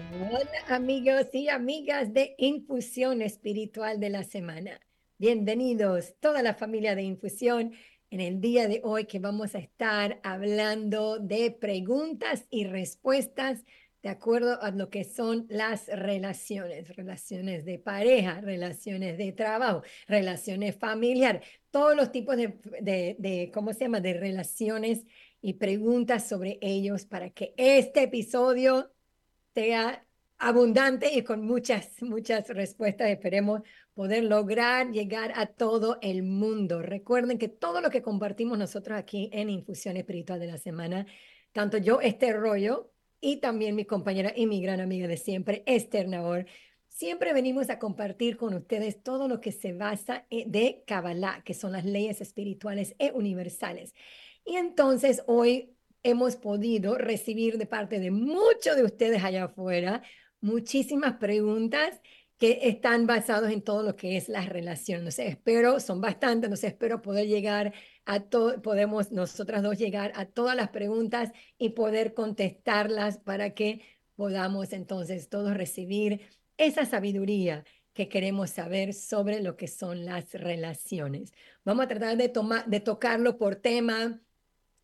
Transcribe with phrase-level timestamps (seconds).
[0.00, 4.80] Hola amigos y amigas de Infusión Espiritual de la Semana.
[5.18, 7.72] Bienvenidos toda la familia de Infusión
[8.08, 13.66] en el día de hoy que vamos a estar hablando de preguntas y respuestas
[14.02, 20.76] de acuerdo a lo que son las relaciones, relaciones de pareja, relaciones de trabajo, relaciones
[20.76, 25.04] familiares, todos los tipos de, de, de, ¿cómo se llama?, de relaciones
[25.42, 28.90] y preguntas sobre ellos para que este episodio
[29.54, 30.06] sea
[30.38, 33.10] abundante y con muchas, muchas respuestas.
[33.10, 33.62] Esperemos
[33.94, 36.82] poder lograr llegar a todo el mundo.
[36.82, 41.06] Recuerden que todo lo que compartimos nosotros aquí en Infusión Espiritual de la Semana,
[41.52, 46.08] tanto yo, este rollo, y también mi compañera y mi gran amiga de siempre, Esther
[46.08, 46.46] Nahor,
[46.88, 51.72] siempre venimos a compartir con ustedes todo lo que se basa de Kabbalah, que son
[51.72, 53.94] las leyes espirituales e universales.
[54.44, 60.02] Y entonces hoy hemos podido recibir de parte de muchos de ustedes allá afuera
[60.40, 62.00] muchísimas preguntas
[62.38, 65.04] que están basados en todo lo que es la relación.
[65.04, 67.74] No sé, espero, son bastantes, no sé, espero poder llegar
[68.06, 73.82] a todo, podemos nosotras dos llegar a todas las preguntas y poder contestarlas para que
[74.16, 76.22] podamos entonces todos recibir
[76.56, 81.32] esa sabiduría que queremos saber sobre lo que son las relaciones.
[81.64, 84.20] Vamos a tratar de, tomar, de tocarlo por tema,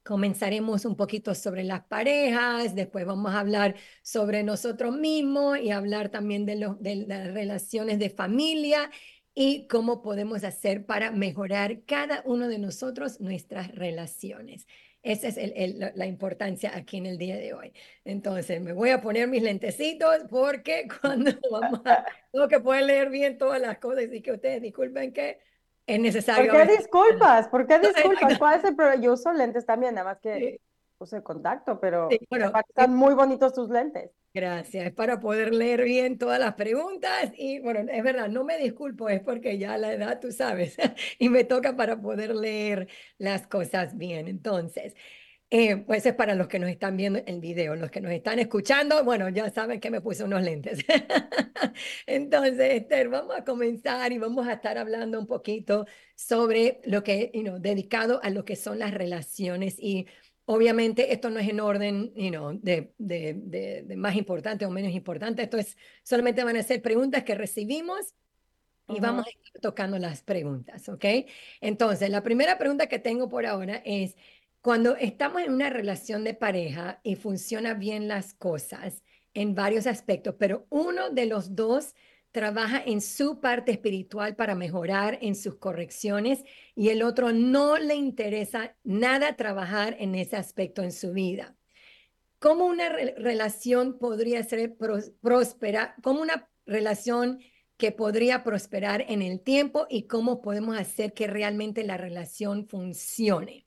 [0.06, 6.10] Comenzaremos un poquito sobre las parejas, después vamos a hablar sobre nosotros mismos y hablar
[6.10, 8.90] también de, los, de las relaciones de familia
[9.34, 14.66] y cómo podemos hacer para mejorar cada uno de nosotros nuestras relaciones.
[15.02, 17.72] Esa es el, el, la importancia aquí en el día de hoy.
[18.04, 23.10] Entonces, me voy a poner mis lentecitos porque cuando vamos a, tengo que poder leer
[23.10, 25.38] bien todas las cosas y que ustedes disculpen que
[25.86, 26.52] es necesario.
[26.52, 27.48] ¿Por qué disculpas?
[27.48, 28.38] ¿Por qué disculpas?
[28.38, 29.02] ¿Cuál es el problema?
[29.02, 30.60] Yo uso lentes también, nada más que sí.
[30.98, 34.10] puse contacto, pero sí, bueno, están muy bonitos tus lentes.
[34.34, 38.58] Gracias, es para poder leer bien todas las preguntas y bueno, es verdad, no me
[38.58, 40.76] disculpo, es porque ya la edad, tú sabes,
[41.18, 44.28] y me toca para poder leer las cosas bien.
[44.28, 44.94] Entonces,
[45.50, 48.38] eh, pues es para los que nos están viendo el video, los que nos están
[48.40, 50.80] escuchando, bueno, ya saben que me puse unos lentes.
[52.06, 55.86] Entonces, Esther, vamos a comenzar y vamos a estar hablando un poquito
[56.16, 60.06] sobre lo que, you know, dedicado a lo que son las relaciones y
[60.46, 64.70] obviamente esto no es en orden, you know, de, de, de, de más importante o
[64.70, 68.14] menos importante, esto es, solamente van a ser preguntas que recibimos
[68.88, 69.00] y uh -huh.
[69.00, 71.04] vamos a ir tocando las preguntas, ¿ok?
[71.60, 74.16] Entonces, la primera pregunta que tengo por ahora es,
[74.66, 80.34] cuando estamos en una relación de pareja y funcionan bien las cosas en varios aspectos,
[80.40, 81.94] pero uno de los dos
[82.32, 86.42] trabaja en su parte espiritual para mejorar en sus correcciones
[86.74, 91.56] y el otro no le interesa nada trabajar en ese aspecto en su vida.
[92.40, 94.76] ¿Cómo una re relación podría ser
[95.20, 95.94] próspera?
[96.02, 97.38] ¿Cómo una relación
[97.76, 103.65] que podría prosperar en el tiempo y cómo podemos hacer que realmente la relación funcione?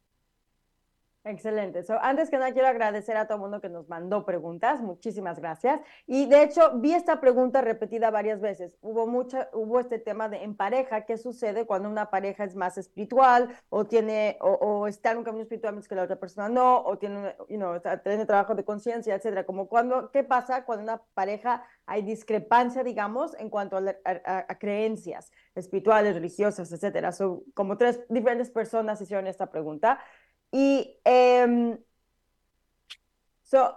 [1.30, 1.84] Excelente.
[1.84, 4.82] So, antes que nada, quiero agradecer a todo el mundo que nos mandó preguntas.
[4.82, 5.80] Muchísimas gracias.
[6.08, 8.76] Y de hecho, vi esta pregunta repetida varias veces.
[8.82, 12.80] Hubo, mucha, hubo este tema de en pareja, ¿qué sucede cuando una pareja es más
[12.80, 16.50] espiritual o, tiene, o, o está en un camino espiritual mientras que la otra persona
[16.50, 19.46] no, o tiene, you know, tiene trabajo de conciencia, etcétera?
[19.46, 24.58] Como cuando, ¿qué pasa cuando una pareja hay discrepancia, digamos, en cuanto a, a, a
[24.58, 27.12] creencias espirituales, religiosas, etcétera?
[27.12, 30.00] So, como tres diferentes personas hicieron esta pregunta.
[30.52, 31.78] Y eh,
[33.44, 33.76] so,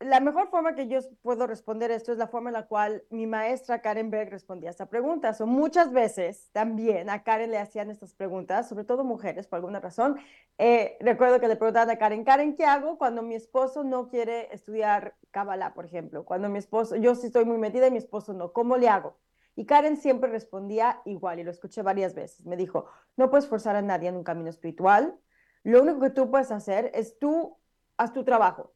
[0.00, 3.26] la mejor forma que yo puedo responder esto es la forma en la cual mi
[3.26, 5.32] maestra Karen Berg respondía a esta pregunta.
[5.32, 9.80] So, muchas veces también a Karen le hacían estas preguntas, sobre todo mujeres por alguna
[9.80, 10.18] razón.
[10.58, 14.52] Eh, recuerdo que le preguntaban a Karen, Karen, ¿qué hago cuando mi esposo no quiere
[14.54, 16.24] estudiar Kabbalah, por ejemplo?
[16.24, 19.16] Cuando mi esposo, yo sí estoy muy metida y mi esposo no, ¿cómo le hago?
[19.56, 22.44] Y Karen siempre respondía igual y lo escuché varias veces.
[22.44, 22.86] Me dijo,
[23.16, 25.16] no puedes forzar a nadie en un camino espiritual,
[25.64, 27.56] lo único que tú puedes hacer es tú,
[27.96, 28.72] haz tu trabajo.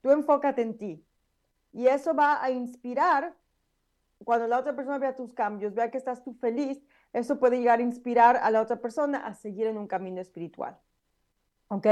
[0.00, 1.04] Tú enfócate en ti.
[1.72, 3.36] Y eso va a inspirar,
[4.24, 6.80] cuando la otra persona vea tus cambios, vea que estás tú feliz,
[7.12, 10.78] eso puede llegar a inspirar a la otra persona a seguir en un camino espiritual.
[11.68, 11.86] ¿Ok?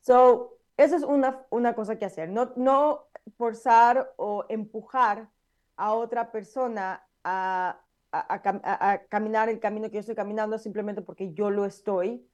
[0.00, 2.28] So, esa es una, una cosa que hacer.
[2.28, 5.28] No, no forzar o empujar
[5.76, 7.80] a otra persona a,
[8.12, 12.24] a, a, a, caminar el camino que yo estoy caminando simplemente porque yo lo estoy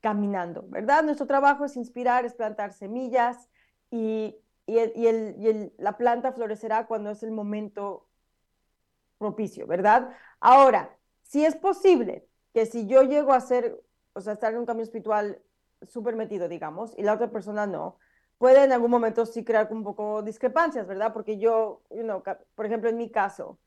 [0.00, 1.02] caminando, ¿verdad?
[1.02, 3.48] Nuestro trabajo es inspirar, es plantar semillas
[3.90, 4.36] y,
[4.66, 8.08] y, el, y, el, y el, la planta florecerá cuando es el momento
[9.18, 10.10] propicio, ¿verdad?
[10.40, 13.80] Ahora, si es posible que si yo llego a ser,
[14.12, 15.42] o sea, estar en un camino espiritual
[15.82, 17.98] súper metido, digamos, y la otra persona no,
[18.38, 21.12] puede en algún momento sí crear un poco discrepancias, ¿verdad?
[21.12, 22.22] Porque yo, you know,
[22.54, 23.58] por ejemplo, en mi caso,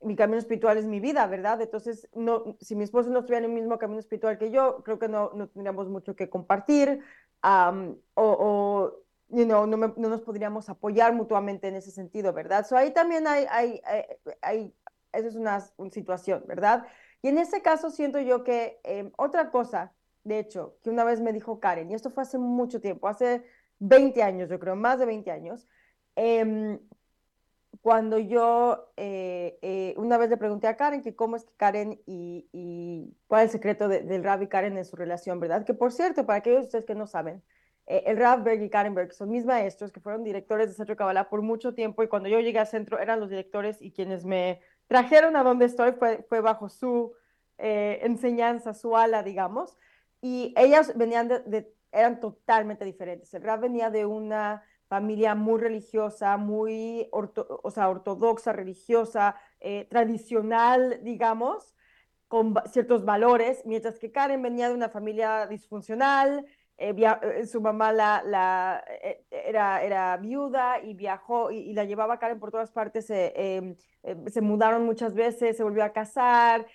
[0.00, 1.60] mi camino espiritual es mi vida, ¿verdad?
[1.60, 4.98] Entonces, no, si mi esposo no estuviera en el mismo camino espiritual que yo, creo
[4.98, 7.00] que no, no tendríamos mucho que compartir
[7.42, 8.92] o, o
[9.28, 12.66] you know, no, no, nos podríamos apoyar mutuamente en ese sentido, ¿verdad?
[12.66, 14.04] So ahí también hay, hay, hay,
[14.42, 14.74] hay
[15.12, 16.86] esa es una, una, situación, ¿verdad?
[17.22, 19.94] Y en ese caso siento yo que eh, otra cosa,
[20.24, 23.44] de hecho, que una vez me dijo Karen, y esto fue hace mucho tiempo, hace
[23.78, 25.66] 20 años, yo creo, más de 20 años,
[26.16, 26.78] eh,
[27.88, 32.02] cuando yo eh, eh, una vez le pregunté a Karen que cómo es que Karen
[32.04, 35.64] y, y cuál es el secreto de, del Rab y Karen en su relación, ¿verdad?
[35.64, 37.42] Que por cierto, para aquellos de ustedes que no saben,
[37.86, 40.96] eh, el Rab Berg y Karen Berg son mis maestros que fueron directores de Centro
[40.96, 44.26] Kabbalah por mucho tiempo y cuando yo llegué al centro eran los directores y quienes
[44.26, 47.14] me trajeron a donde estoy fue, fue bajo su
[47.56, 49.78] enseñanza, su ala, digamos.
[50.20, 53.32] Y ellas venían de, de, eran totalmente diferentes.
[53.32, 59.86] El Rab venía de una familia muy religiosa, muy orto, o sea, ortodoxa, religiosa, eh,
[59.90, 61.74] tradicional, digamos,
[62.26, 66.44] con ciertos valores, mientras que Karen venía de una familia disfuncional,
[66.78, 68.84] eh, eh, su mamá la, la
[69.30, 73.76] era, era, viuda y viajó y, y, la llevaba Karen por todas partes, em,
[74.26, 76.66] se mudaron muchas veces, se volvió a casar,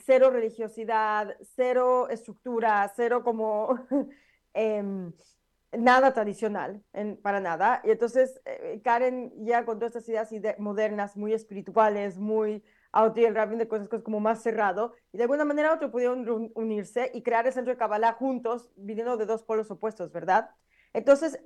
[0.00, 3.78] cero religiosidad, cero estructura, cero como...
[5.76, 7.80] Nada tradicional, en, para nada.
[7.84, 12.62] Y entonces eh, Karen ya con todas estas ideas modernas, muy espirituales, muy
[13.14, 16.50] y el rabin de cosas, cosas como más cerrado, y de alguna manera otro pudieron
[16.54, 20.50] unirse y crear el centro de Kabbalah juntos, viniendo de dos polos opuestos, ¿verdad?
[20.94, 21.38] Entonces,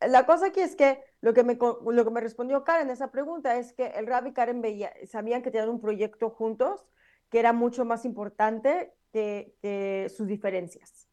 [0.00, 3.56] la cosa aquí es que lo que me, lo que me respondió Karen esa pregunta
[3.56, 6.86] es que el rabbi y Karen veía, sabían que tenían un proyecto juntos
[7.30, 11.08] que era mucho más importante que, que sus diferencias.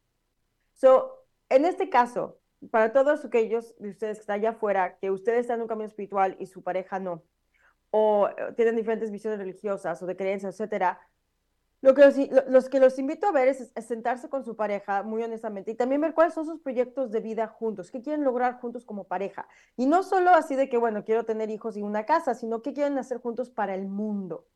[0.74, 2.38] So, en este caso,
[2.70, 5.86] para todos aquellos de ustedes que están allá afuera, que ustedes están en un camino
[5.86, 7.22] espiritual y su pareja no,
[7.90, 11.00] o eh, tienen diferentes visiones religiosas o de creencias, etcétera,
[11.82, 12.16] lo que los,
[12.48, 15.74] los, que los invito a ver es, es, sentarse con su pareja muy honestamente y
[15.74, 19.46] también ver cuáles son sus proyectos de vida juntos, qué quieren lograr juntos como pareja.
[19.76, 22.72] Y no solo así de que, bueno, quiero tener hijos y una casa, sino qué
[22.72, 24.46] quieren hacer juntos para el mundo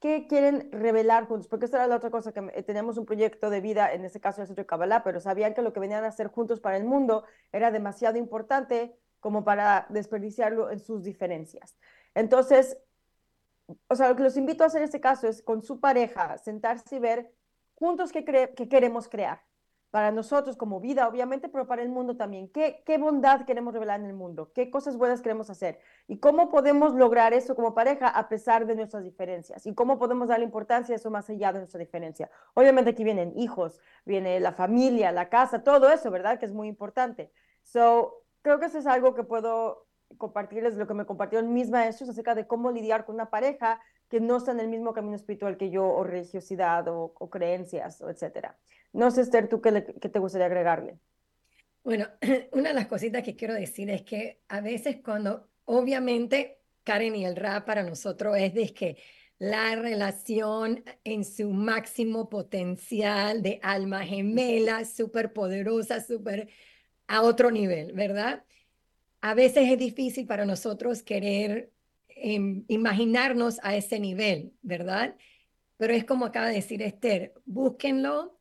[0.00, 3.50] qué quieren revelar juntos, porque esa era la otra cosa que eh, teníamos un proyecto
[3.50, 6.04] de vida, en este caso el Centro de Kabbalah, pero sabían que lo que venían
[6.04, 11.76] a hacer juntos para el mundo era demasiado importante como para desperdiciarlo en sus diferencias.
[12.14, 12.78] Entonces,
[13.88, 16.38] o sea, lo que los invito a hacer en este caso es con su pareja,
[16.38, 17.32] sentarse y ver
[17.74, 19.40] juntos qué, qué queremos crear
[19.90, 22.48] para nosotros como vida, obviamente, pero para el mundo también.
[22.48, 24.52] ¿Qué, ¿Qué bondad queremos revelar en el mundo?
[24.52, 25.78] ¿Qué cosas buenas queremos hacer?
[26.06, 29.66] ¿Y cómo podemos lograr eso como pareja a pesar de nuestras diferencias?
[29.66, 32.30] ¿Y cómo podemos darle importancia a eso más allá de nuestra diferencia?
[32.54, 36.38] Obviamente aquí vienen hijos, viene la familia, la casa, todo eso, ¿verdad?
[36.38, 37.32] Que es muy importante.
[37.62, 39.85] So, creo que eso es algo que puedo
[40.18, 44.20] compartirles, lo que me compartieron mis maestros acerca de cómo lidiar con una pareja que
[44.20, 48.56] no está en el mismo camino espiritual que yo, o religiosidad, o, creencias, o etcétera.
[48.92, 50.98] No sé, Esther, ¿tú qué, qué te gustaría agregarle?
[51.82, 52.06] Bueno,
[52.52, 57.24] una de las cositas que quiero decir es que a veces cuando, obviamente, Karen y
[57.24, 58.96] el rap para nosotros es de que
[59.38, 66.48] la relación en su máximo potencial de alma gemela, súper poderosa, súper
[67.06, 68.44] a otro nivel, ¿verdad?
[69.26, 71.72] A veces es difícil para nosotros querer
[72.10, 75.16] eh, imaginarnos a ese nivel, ¿verdad?
[75.78, 78.38] Pero es como acaba de decir Esther, búsquenlo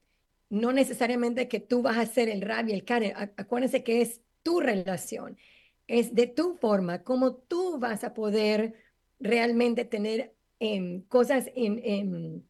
[0.51, 3.13] no necesariamente que tú vas a ser el rab y el karen.
[3.18, 5.39] Acuérdense que es tu relación,
[5.88, 8.75] es de tu forma, cómo tú vas a poder
[9.20, 12.48] realmente tener em, cosas en, en,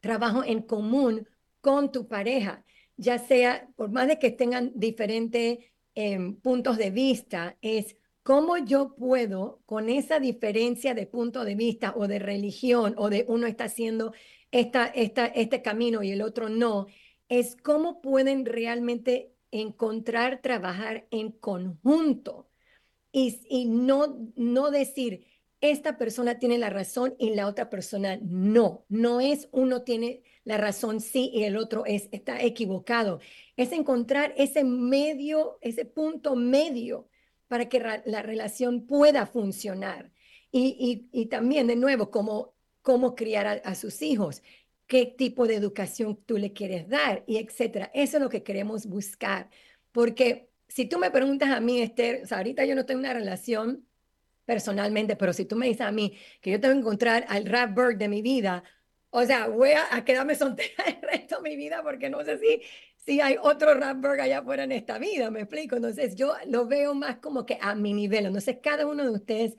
[0.00, 1.28] trabajo en común
[1.60, 2.64] con tu pareja,
[2.96, 5.58] ya sea, por más de que tengan diferentes
[6.00, 11.92] em, puntos de vista, es cómo yo puedo, con esa diferencia de punto de vista
[11.96, 14.12] o de religión, o de uno está haciendo
[14.52, 16.86] esta, esta, este camino y el otro no,
[17.28, 22.48] es cómo pueden realmente encontrar, trabajar en conjunto
[23.10, 25.26] y, y no, no decir,
[25.60, 28.84] esta persona tiene la razón y la otra persona no.
[28.88, 33.20] No es uno tiene la razón sí y el otro es, está equivocado.
[33.58, 37.06] Es encontrar ese medio, ese punto medio
[37.48, 40.10] para que la relación pueda funcionar.
[40.50, 44.42] Y, y, también, de nuevo, cómo, cómo criar a, a sus hijos
[44.86, 47.90] qué tipo de educación tú le quieres dar y etcétera.
[47.92, 49.50] Eso es lo que queremos buscar.
[49.92, 53.12] Porque si tú me preguntas a mí, Esther, o sea, ahorita yo no tengo una
[53.12, 53.86] relación
[54.46, 57.76] personalmente, pero si tú me dices a mí que yo tengo que encontrar al rap
[57.76, 58.64] bird de mi vida,
[59.10, 62.62] o sea, voy a, quedarme soltera el resto de mi vida porque no sé si,
[62.96, 65.76] si hay otro Rapberg allá afuera en esta vida, me explico.
[65.76, 68.26] Entonces yo lo veo más como que a mi nivel.
[68.26, 69.56] Entonces cada uno de ustedes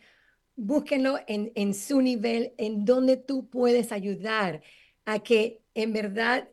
[0.56, 4.62] búsquenlo en, en su nivel, en donde tú puedes ayudar
[5.06, 6.50] a que en verdad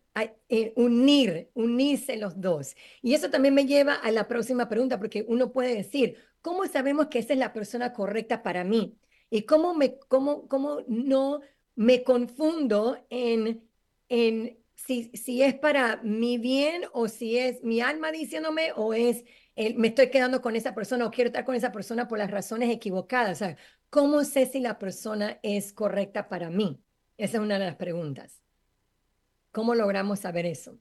[0.49, 2.75] eh, unir, unirse los dos.
[3.03, 7.09] Y eso también me lleva a la próxima pregunta, porque uno puede decir, ¿cómo sabemos
[7.09, 8.97] que esa es la persona correcta para mí?
[9.29, 11.41] ¿Y cómo, me, cómo, cómo no
[11.76, 13.68] me confundo en,
[14.09, 19.25] en si, si es para mi bien o si es mi alma diciéndome o es
[19.76, 22.71] me estoy quedando con esa persona o quiero estar con esa persona por las razones
[22.71, 23.33] equivocadas?
[23.33, 23.56] O sea,
[23.88, 26.83] ¿cómo sé si la persona es correcta para mí?
[27.16, 28.42] Esa es una de las preguntas.
[29.52, 30.78] ¿Cómo logramos saber eso?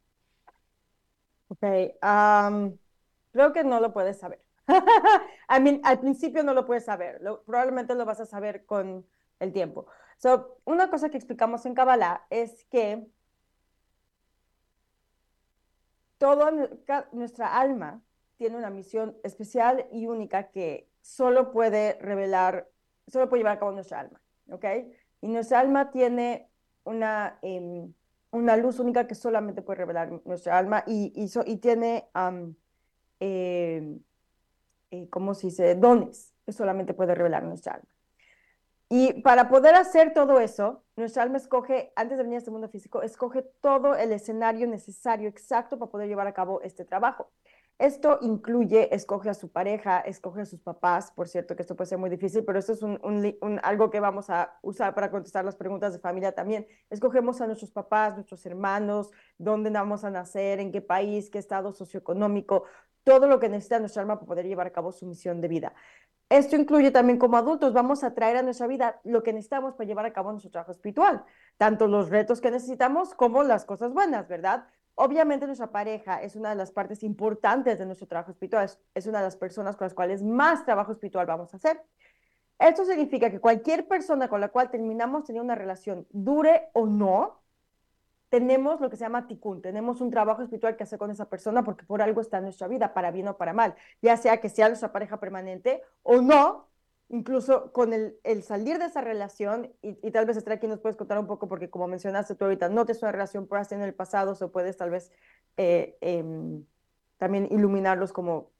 [1.47, 1.61] Ok,
[3.31, 4.41] creo que no lo puedes saber.
[5.47, 9.05] Al principio no lo puedes saber, probablemente lo vas a saber con
[9.39, 9.85] el tiempo.
[10.17, 13.07] So, una cosa que explicamos en Kabbalah es que
[16.17, 16.51] toda
[17.11, 18.01] nuestra alma
[18.37, 22.69] tiene una misión especial y única que solo puede revelar,
[23.07, 24.65] solo puede llevar a cabo nuestra alma, ¿ok?
[25.21, 26.49] Y nuestra alma tiene
[26.83, 27.93] una, em,
[28.31, 31.11] una luz única que solamente puede revelar nuestra alma y,
[31.59, 32.09] tiene,
[35.09, 37.94] ¿cómo se dice?, dones que solamente puede revelar nuestra alma.
[38.97, 42.69] Y para poder hacer todo eso, nuestra alma escoge, antes de venir a este mundo
[42.69, 47.29] físico, escoge todo el escenario necesario, exacto, para poder llevar a cabo este trabajo.
[47.77, 51.89] Esto incluye, escoge a su pareja, escoge a sus papás, por cierto que esto puede
[51.89, 52.79] ser muy difícil, pero esto es
[53.63, 56.65] algo que vamos a usar para contestar las preguntas de familia también.
[56.89, 61.73] Escogemos a nuestros papás, nuestros hermanos, dónde vamos a nacer, en qué país, qué estado
[61.73, 62.63] socioeconómico,
[63.05, 65.73] todo lo que necesita nuestra alma para poder llevar a cabo su misión de vida.
[66.29, 69.87] Esto incluye también como adultos, vamos a traer a nuestra vida lo que necesitamos para
[69.87, 71.23] llevar a cabo nuestro trabajo espiritual,
[71.57, 74.65] tanto los retos que necesitamos como las cosas buenas, ¿verdad?
[74.95, 79.19] Obviamente nuestra pareja es una de las partes importantes de nuestro trabajo espiritual, es, una
[79.19, 81.83] de las personas con las cuales más trabajo espiritual vamos a hacer.
[82.57, 87.41] Esto significa que cualquier persona con la cual terminamos teniendo una relación, dure o no,
[88.35, 91.63] tenemos lo que se llama tikkun, tenemos un trabajo espiritual que hacer con esa persona
[91.63, 94.49] porque por algo está en nuestra vida, para bien o para mal, ya sea que
[94.49, 96.67] sea nuestra pareja permanente o no,
[97.07, 100.81] incluso con el, el, salir de esa relación, y, y, tal vez estar aquí nos
[100.81, 103.61] puedes contar un poco, porque como mencionaste tú ahorita, no te es una relación por
[103.71, 105.13] en el pasado, o puedes tal vez
[105.55, 106.65] eh, em,
[107.17, 108.51] también iluminarlos como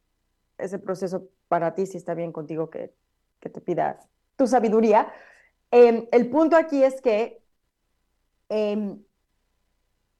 [0.57, 2.93] ese proceso para ti, si está bien contigo que,
[3.41, 3.99] que te pida
[4.37, 5.11] tu sabiduría.
[5.69, 7.41] Em, el punto aquí es que
[8.47, 9.03] em,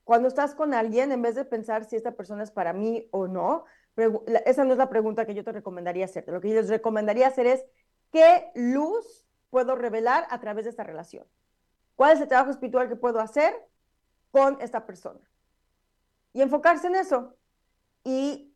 [0.06, 3.28] cuando estás con alguien, en vez de pensar si esta persona es para mí o
[3.28, 3.66] no,
[4.46, 6.24] esa no es la pregunta que yo te recomendaría hacer.
[6.28, 7.66] Lo que yo les recomendaría hacer es
[8.16, 11.28] ¿Qué luz puedo revelar a través de esta relación?
[11.98, 13.54] ¿Cuál es el trabajo espiritual que puedo hacer
[14.32, 15.20] con esta persona?
[16.32, 17.36] Y enfocarse en eso.
[18.06, 18.56] Y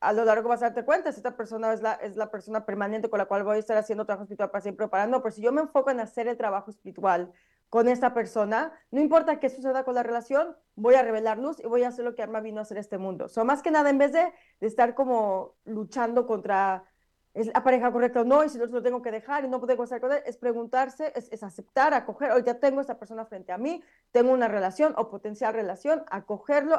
[0.00, 2.64] a lo largo vas a darte cuenta si esta persona es la, es la persona
[2.64, 5.22] permanente con la cual voy a estar haciendo trabajo espiritual para siempre preparando.
[5.22, 7.34] Pero si yo me enfoco en hacer el trabajo espiritual
[7.72, 11.66] con esta persona, no importa qué suceda con la relación, voy a revelar luz y
[11.66, 13.30] voy a hacer lo que Arma vino a hacer este mundo.
[13.30, 16.84] So, más que nada, en vez de, estar como luchando contra
[17.32, 19.58] es la pareja correcta o no, y si no lo tengo que dejar y no
[19.58, 23.24] puedo estar con él, es preguntarse, es, aceptar, acoger, hoy ya tengo a esta persona
[23.24, 26.78] frente a mí, tengo una relación o potencial relación, acogerlo,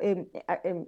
[0.00, 0.30] em,
[0.62, 0.86] em,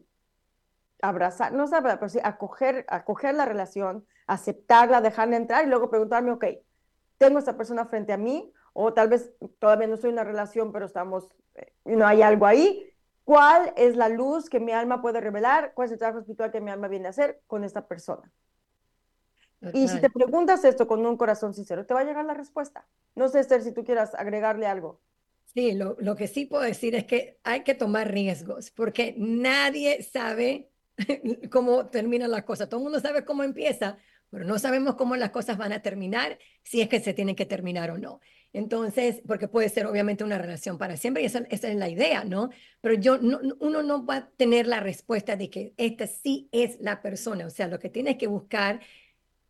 [1.03, 6.31] abrazar, no sabe, pero sí acoger, acoger la relación, aceptarla, dejarla entrar y luego preguntarme,
[6.31, 6.45] ok,
[7.19, 10.25] tengo a esta persona frente a mí, o tal vez todavía no estoy en una
[10.25, 12.93] relación, pero estamos, eh, no hay algo ahí,
[13.25, 15.73] ¿cuál es la luz que mi alma puede revelar?
[15.75, 18.31] ¿Cuál es el trabajo espiritual que mi alma viene a hacer con esta persona?
[19.73, 22.87] Y si te preguntas esto con un corazón sincero, te va a llegar la respuesta.
[23.15, 25.01] No sé, Esther, si tú quieras agregarle algo.
[25.47, 30.03] Sí, lo, lo que sí puedo decir es que hay que tomar riesgos, porque nadie
[30.03, 30.71] sabe
[31.51, 32.69] cómo terminan las cosas.
[32.69, 33.97] Todo el mundo sabe cómo empieza,
[34.29, 37.47] pero no sabemos cómo las cosas van a terminar, si es que se tienen que
[37.47, 38.21] terminar o no.
[38.57, 42.49] Entonces, porque puede ser obviamente una relación para siempre, y esa, es la idea, ¿no?
[42.81, 46.79] Pero yo, no, uno no va a tener la respuesta de que esta sí es
[46.81, 47.47] la persona.
[47.47, 48.81] O sea, lo que tienes que buscar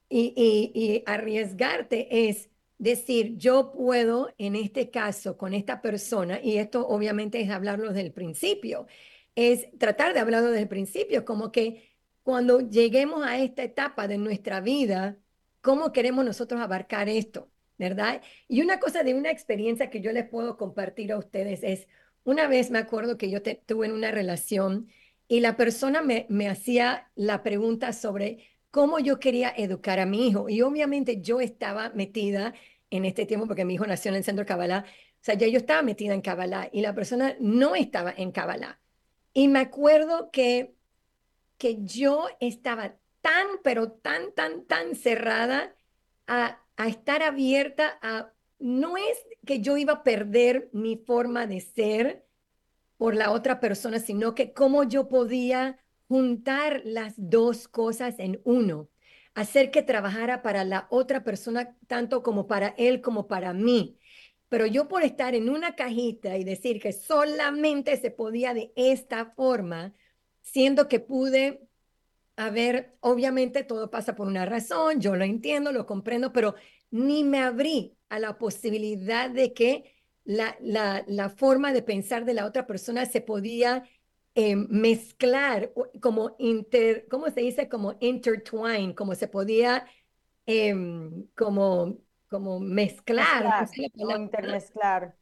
[0.09, 7.41] y, arriesgarte es decir, yo puedo, en este caso, con esta persona, y esto obviamente
[7.41, 8.87] es hablarlo desde el principio,
[9.37, 14.19] es tratar de hablarlo desde el principio, como que cuando lleguemos a esta etapa de
[14.19, 15.17] nuestra vida,
[15.61, 17.51] ¿cómo queremos nosotros abarcar esto?
[17.79, 18.23] ¿Verdad?
[18.49, 21.89] Y una cosa de una experiencia que yo les puedo compartir a ustedes es,
[22.25, 24.89] una vez me acuerdo que yo tuve en una relación
[25.29, 28.39] y la persona me, me hacía la pregunta sobre
[28.71, 30.49] cómo yo quería educar a mi hijo.
[30.49, 32.55] Y obviamente yo estaba metida
[32.91, 35.49] en este tiempo, porque mi hijo nació en el centro de Kabbalah, o sea, ya
[35.49, 38.81] yo estaba metida en Kabbalah y la persona no estaba en Kabbalah.
[39.33, 40.75] Y me acuerdo que,
[41.59, 45.75] que yo estaba tan, pero tan, tan, tan cerrada
[46.27, 51.61] a, a estar abierta a, no es que yo iba a perder mi forma de
[51.61, 52.27] ser
[52.97, 55.79] por la otra persona, sino que cómo yo podía
[56.09, 58.89] juntar las dos cosas en uno,
[59.35, 63.99] hacer que trabajara para la otra persona tanto como para él como para mí.
[64.49, 69.27] Pero yo por estar en una cajita y decir que solamente se podía de esta
[69.27, 69.93] forma,
[70.43, 71.66] siendo que pude
[72.37, 76.55] haber, obviamente todo pasa por una razón, yo lo entiendo, lo comprendo, pero
[76.91, 82.35] ni me abrí a la posibilidad de que la, la, la forma de pensar de
[82.35, 83.85] la otra persona se podía
[84.35, 87.69] eh, mezclar, como inter, ¿cómo se dice?
[87.71, 89.87] Como intertwine, como se podía,
[90.45, 91.97] em, como,
[92.29, 93.67] como mezclar.
[93.97, 95.17] como intermezclar.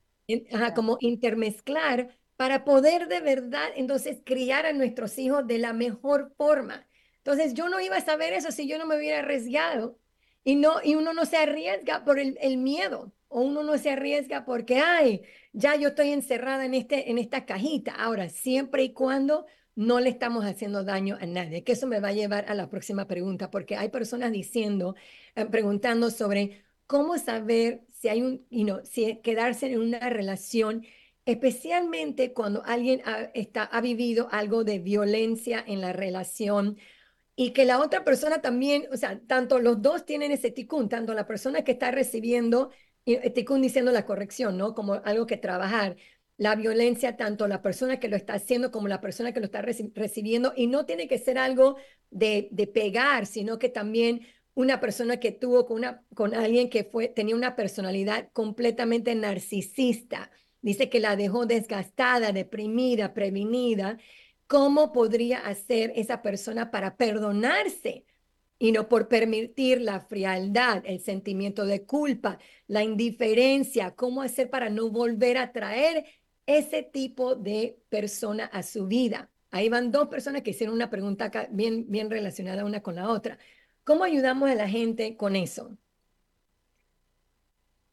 [0.75, 6.85] como intermezclar para poder de verdad entonces criar a nuestros hijos de la mejor forma.
[7.25, 9.99] Entonces yo no iba a saber eso si yo no me hubiera arriesgado.
[10.45, 13.91] Y, no, y uno no se arriesga por el, el miedo o uno no se
[13.91, 17.93] arriesga porque, ay, ya yo estoy encerrada en, este, en esta cajita.
[17.93, 22.09] Ahora, siempre y cuando no le estamos haciendo daño a nadie, que eso me va
[22.09, 24.95] a llevar a la próxima pregunta, porque hay personas diciendo,
[25.35, 30.85] eh, preguntando sobre cómo saber si hay un, y no si quedarse en una relación,
[31.25, 36.77] especialmente cuando alguien ha, está, ha vivido algo de violencia en la relación
[37.37, 41.15] y que la otra persona también, o sea, tanto los dos tienen ese ticún, tanto
[41.15, 42.71] la persona que está recibiendo
[43.05, 44.75] y Ticún diciendo la corrección, ¿no?
[44.75, 45.97] Como algo que trabajar.
[46.37, 49.63] La violencia, tanto la persona que lo está haciendo como la persona que lo está
[49.63, 51.77] recibiendo, y no tiene que ser algo
[52.11, 56.85] de, de pegar, sino que también una persona que tuvo con, una, con alguien que
[56.85, 60.31] fue, tenía una personalidad completamente narcisista.
[60.63, 63.99] Dice que la dejó desgastada, deprimida, prevenida.
[64.47, 68.05] ¿Cómo podría hacer esa persona para perdonarse?
[68.59, 74.71] y no por permitir la frialdad, el sentimiento de culpa, la indiferencia, cómo hacer para
[74.71, 76.07] no volver a traer
[76.47, 79.31] ese tipo de persona a su vida.
[79.51, 83.39] Ahí van dos personas que hicieron una pregunta bien, bien relacionada una con la otra.
[83.85, 85.77] ¿Cómo ayudamos a la gente con eso?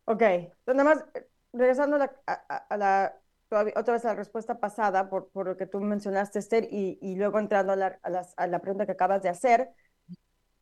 [0.05, 0.23] Ok,
[0.67, 1.05] nada más
[1.53, 3.20] regresando a la,
[3.51, 7.15] otra vez a la respuesta pasada por, por lo que tú mencionaste, Esther, y, y
[7.15, 9.73] luego entrando a la, a la pregunta que acabas de hacer,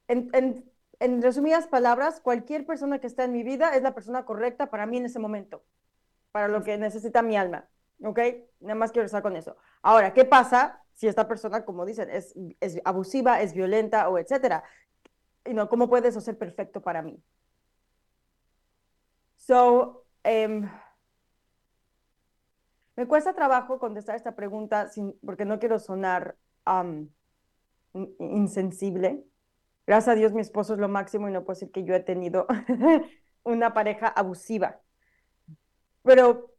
[0.10, 4.86] en, resumidas palabras, cualquier persona que está en mi vida es la persona correcta para
[4.86, 5.64] mí en ese momento,
[6.32, 7.70] para lo que necesita mi alma.
[8.04, 8.20] ¿Ok?
[8.62, 9.58] Nada más quiero estar con eso.
[9.82, 14.64] Ahora, ¿qué pasa si esta persona, como dicen, es, es abusiva, es violenta o etcétera?
[15.46, 17.22] Y no, ¿Cómo puede eso ser perfecto para mí?
[19.36, 20.70] So, em,
[23.00, 24.92] me cuesta trabajo contestar esta pregunta
[25.26, 26.36] porque no quiero sonar
[28.20, 29.24] insensible,
[29.88, 32.02] Gracias a Dios mi esposo es lo máximo y no puedo decir que yo he
[32.02, 32.46] tenido
[33.44, 34.82] una pareja abusiva.
[36.04, 36.54] Pero,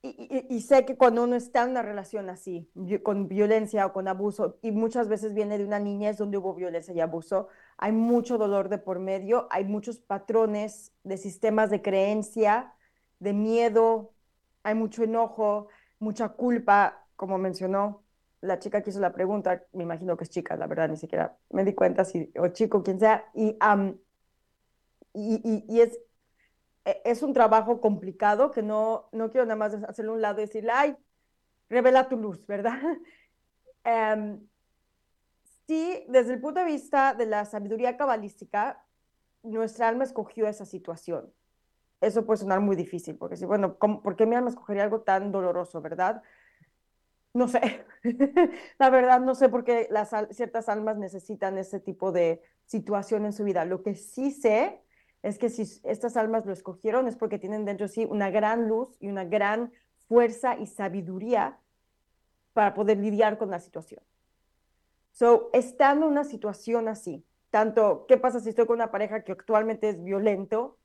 [0.00, 2.68] y, sé que cuando uno está en una relación así,
[3.02, 6.94] con violencia o con abuso, y muchas veces viene de una niñez donde hubo violencia
[6.94, 12.74] y abuso, hay mucho dolor de por medio, hay muchos patrones de sistemas de creencia,
[13.20, 14.14] de miedo,
[14.62, 18.02] hay mucho enojo, mucha culpa, como mencionó
[18.40, 21.36] la chica que hizo la pregunta, me imagino que es chica, la verdad, ni siquiera
[21.50, 23.56] me di cuenta si, o chico, quien sea, y,
[25.14, 30.40] y, es, un trabajo complicado que no, no quiero nada más hacerlo a un lado
[30.40, 30.96] y decirle, ay,
[31.68, 32.78] revela tu luz, ¿verdad?
[33.84, 34.40] Em,
[35.66, 38.84] sí, desde el punto de vista de la sabiduría cabalística,
[39.42, 41.32] nuestra alma escogió esa situación.
[42.02, 45.32] Eso puede sonar muy difícil, porque si, bueno, ¿por qué mi alma escogería algo tan
[45.32, 46.22] doloroso, verdad?
[47.34, 47.86] no sé,
[48.78, 53.32] la verdad no sé por qué las, ciertas almas necesitan ese tipo de situación en
[53.32, 53.64] su vida.
[53.64, 54.80] Lo que sí sé
[55.22, 58.68] es que si estas almas lo escogieron es porque tienen dentro de sí una gran
[58.68, 59.72] luz y una gran
[60.08, 61.58] fuerza y sabiduría
[62.52, 64.02] para poder lidiar con la situación.
[65.12, 69.32] So, estando en una situación así, tanto, ¿qué pasa si estoy con una pareja que
[69.32, 70.78] actualmente es violento?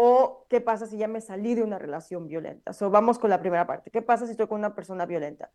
[0.00, 2.72] ¿O qué pasa si ya me salí de una relación violenta?
[2.72, 3.90] So, vamos con la primera parte.
[3.90, 5.50] ¿Qué pasa si estoy con una persona violenta?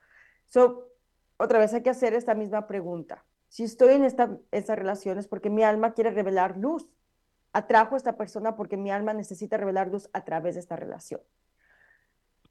[0.47, 0.89] So,
[1.37, 3.23] otra vez hay que hacer esta misma pregunta.
[3.47, 6.91] Si estoy en esta, esta relación es porque mi alma quiere revelar luz.
[7.53, 11.21] Atrajo a esta persona porque mi alma necesita revelar luz a través de esta relación.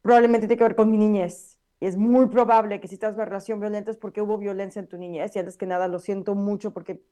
[0.01, 1.61] Probablemente tiene que ver con mi niñez.
[1.79, 4.89] Es muy probable que si estás en una relación violenta es porque hubo violencia en
[4.89, 5.37] tu niñez.
[5.37, 7.03] Y antes que nada, lo siento mucho porque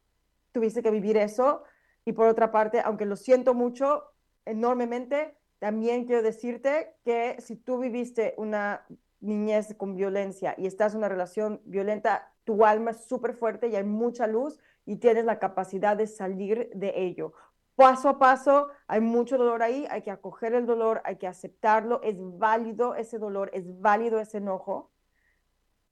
[0.53, 1.65] tuviste que vivir eso.
[2.07, 4.10] Y por otra parte, aunque lo siento mucho,
[4.45, 8.87] enormemente, también quiero decirte que si tú viviste una
[9.21, 13.77] niñez con violencia y estás en una relación violenta, tu alma es súper fuerte y
[13.77, 17.35] hay mucha luz y tienes la capacidad de salir de ello.
[17.75, 22.03] Paso a paso, hay mucho dolor ahí, hay que acoger el dolor, hay que aceptarlo,
[22.03, 24.91] es válido ese dolor, es válido ese enojo.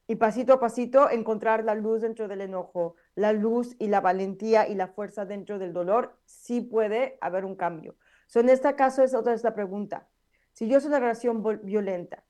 [0.07, 4.67] Y pasito a pasito encontrar la luz dentro del enojo, la luz y la valentía
[4.67, 7.95] y la fuerza dentro del dolor, sí puede haber un cambio.
[8.29, 10.07] So, en este caso es otra vez la pregunta.
[10.53, 12.25] Si yo soy una relación violenta,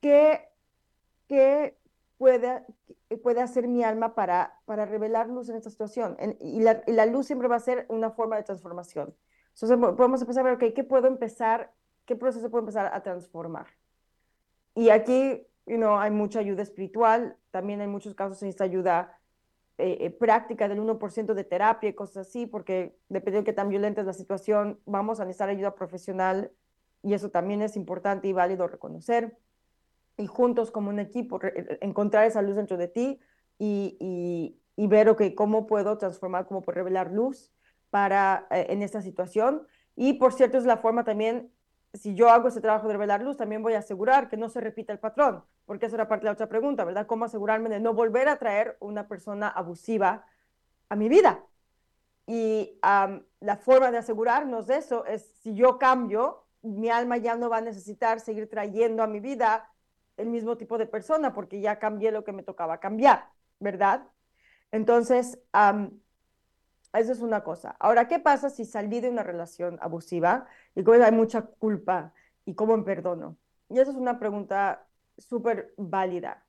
[0.00, 0.50] ¿qué,
[1.28, 1.78] qué
[2.18, 2.66] puede,
[3.22, 6.16] puede hacer mi alma para, para revelar luz en esta situación?
[6.40, 9.16] y, la, y, la, luz siempre va a ser una forma de transformación.
[9.54, 11.72] Entonces podemos empezar a ver, okay, ¿qué puedo empezar,
[12.04, 13.66] qué proceso puedo empezar a transformar?
[14.74, 19.18] Y aquí, you know, hay mucha ayuda espiritual, también en muchos casos se necesita ayuda
[19.82, 23.68] eh, eh, práctica del 1% de terapia y cosas así, porque dependiendo de qué tan
[23.68, 26.52] violenta es la situación, vamos a necesitar ayuda profesional
[27.02, 29.36] y eso también es importante y válido reconocer
[30.16, 31.40] y juntos como un equipo
[31.80, 33.18] encontrar esa luz dentro de ti
[33.58, 37.52] y, y, ver, ok, cómo puedo transformar, cómo puedo revelar luz
[37.90, 39.66] para, eh, en esta situación.
[39.96, 41.52] Y por cierto, es la forma también,
[41.94, 44.60] si yo hago ese trabajo de revelar luz, también voy a asegurar que no se
[44.60, 47.06] repita el patrón, porque esa era parte de la otra pregunta, ¿verdad?
[47.06, 50.24] ¿Cómo asegurarme de no volver a traer una persona abusiva
[50.88, 51.44] a mi vida?
[52.26, 57.50] Y la forma de asegurarnos de eso es si yo cambio, mi alma ya no
[57.50, 59.68] va a necesitar seguir trayendo a mi vida
[60.16, 63.28] el mismo tipo de persona porque ya cambié lo que me tocaba cambiar,
[63.58, 64.06] ¿verdad?
[64.70, 65.38] Entonces,
[67.00, 67.76] eso es una cosa.
[67.78, 72.12] Ahora, ¿qué pasa si salí de una relación abusiva y como hay mucha culpa
[72.44, 73.36] y cómo me perdono?
[73.68, 74.86] Y esa es una pregunta
[75.18, 76.44] súper válida.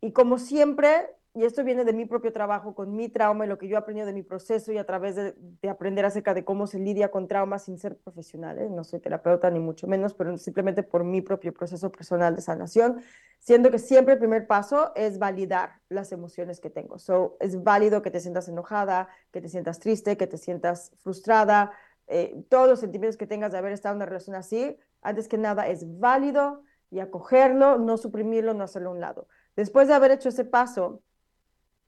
[0.00, 3.58] Y como siempre, y esto viene de mi propio trabajo con mi trauma y lo
[3.58, 5.34] que yo he aprendido de mi proceso y a través de,
[5.68, 8.56] aprender acerca de cómo se lidia con traumas sin ser profesional.
[8.60, 8.70] ¿eh?
[8.70, 13.02] No soy terapeuta ni mucho menos, pero simplemente por mi propio proceso personal de sanación,
[13.40, 17.00] siendo que siempre el primer paso es validar las emociones que tengo.
[17.00, 21.72] So, es válido que te sientas enojada, que te sientas triste, que te sientas frustrada,
[22.06, 25.38] eh, todos los sentimientos que tengas de haber estado en una relación así, antes que
[25.38, 29.26] nada es válido y acogerlo, no suprimirlo, no hacerlo a un lado.
[29.56, 31.02] Después de haber hecho ese paso,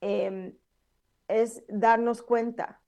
[0.00, 0.56] Em,
[1.28, 2.80] es darnos cuenta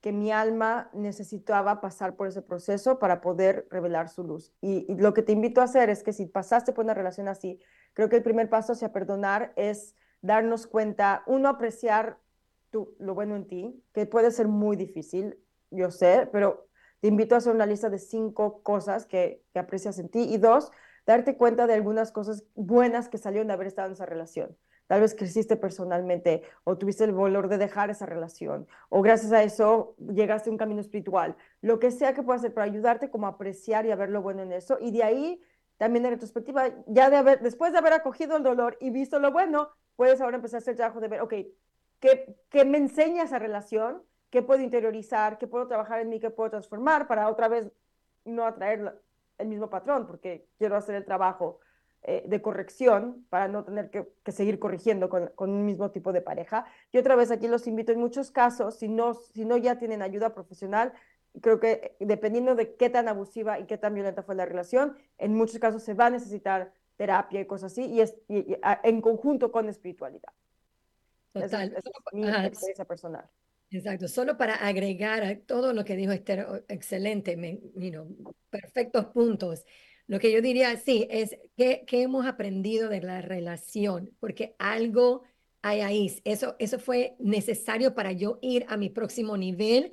[0.00, 4.52] que mi alma necesitaba pasar por ese proceso para poder revelar su luz.
[4.60, 7.60] Y, lo que te invito a hacer es que si pasaste por una relación así,
[7.92, 12.18] creo que el primer paso hacia perdonar es darnos cuenta, uno, apreciar
[12.70, 15.38] tu, lo bueno en ti, que puede ser muy difícil,
[15.70, 16.68] yo sé, pero
[17.00, 20.22] te invito a hacer una lista de cinco cosas que, que aprecias en ti.
[20.32, 20.70] Y dos,
[21.04, 24.56] darte cuenta de algunas cosas buenas que salieron de haber estado en esa relación
[24.86, 29.42] tal vez creciste personalmente o tuviste el valor de dejar esa relación o gracias a
[29.42, 33.26] eso llegaste a un camino espiritual, lo que sea que pueda hacer para ayudarte como
[33.26, 35.42] a apreciar y a ver lo bueno en eso y de ahí
[35.78, 39.30] también en retrospectiva, ya de haber, después de haber acogido el dolor y visto lo
[39.30, 41.34] bueno, puedes ahora empezar a hacer el trabajo de ver, ok,
[42.00, 44.02] ¿qué, qué me enseña esa relación?
[44.30, 45.38] ¿Qué puedo interiorizar?
[45.38, 46.18] ¿Qué puedo trabajar en mí?
[46.20, 47.70] ¿Qué puedo transformar para otra vez
[48.24, 49.00] no atraer
[49.38, 50.06] el mismo patrón?
[50.06, 51.60] Porque quiero hacer el trabajo
[52.08, 56.22] eh, de corrección para no tener que, seguir corrigiendo con, con, un mismo tipo de
[56.22, 56.64] pareja.
[56.92, 60.02] Y otra vez aquí los invito, en muchos casos, si no, si no ya tienen
[60.02, 60.92] ayuda profesional,
[61.40, 65.34] creo que dependiendo de qué tan abusiva y qué tan violenta fue la relación, en
[65.34, 69.68] muchos casos se va a necesitar terapia y cosas así, y, es, en conjunto con
[69.68, 70.32] espiritualidad.
[71.32, 71.74] Total.
[71.76, 73.28] es mi experiencia personal.
[73.70, 77.58] Exacto, solo para agregar a todo lo que dijo Esther, excelente, me,
[78.48, 79.64] perfectos puntos.
[80.08, 85.22] Lo que yo diría, sí, es que, hemos aprendido de la relación, porque algo
[85.62, 86.20] hay ahí.
[86.24, 89.92] Eso, eso fue necesario para yo ir a mi próximo nivel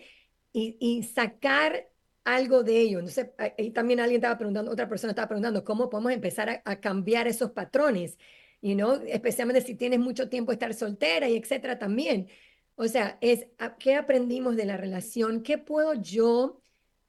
[0.52, 1.90] y, sacar
[2.24, 3.00] algo de ello.
[3.00, 7.28] Entonces, y también alguien estaba preguntando, otra persona estaba preguntando, ¿cómo podemos empezar a, cambiar
[7.28, 8.18] esos patrones?
[8.62, 12.30] You know, especialmente si tienes mucho tiempo de estar soltera y etcétera también.
[12.76, 13.48] O sea, es
[13.80, 16.63] qué aprendimos de la relación, qué puedo yo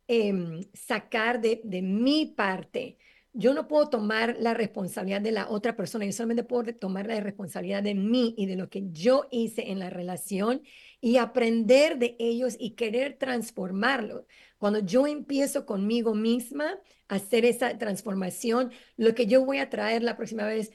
[0.06, 2.98] Em, sacar de, de mi parte.
[3.32, 7.18] Yo no puedo tomar la responsabilidad de la otra persona, yo solamente puedo tomar la
[7.20, 10.62] responsabilidad de mí y de lo que yo hice en la relación
[11.00, 14.26] y aprender de ellos y querer transformarlo.
[14.58, 20.02] Cuando yo empiezo conmigo misma a hacer esa transformación, lo que yo voy a traer
[20.02, 20.70] la próxima vez,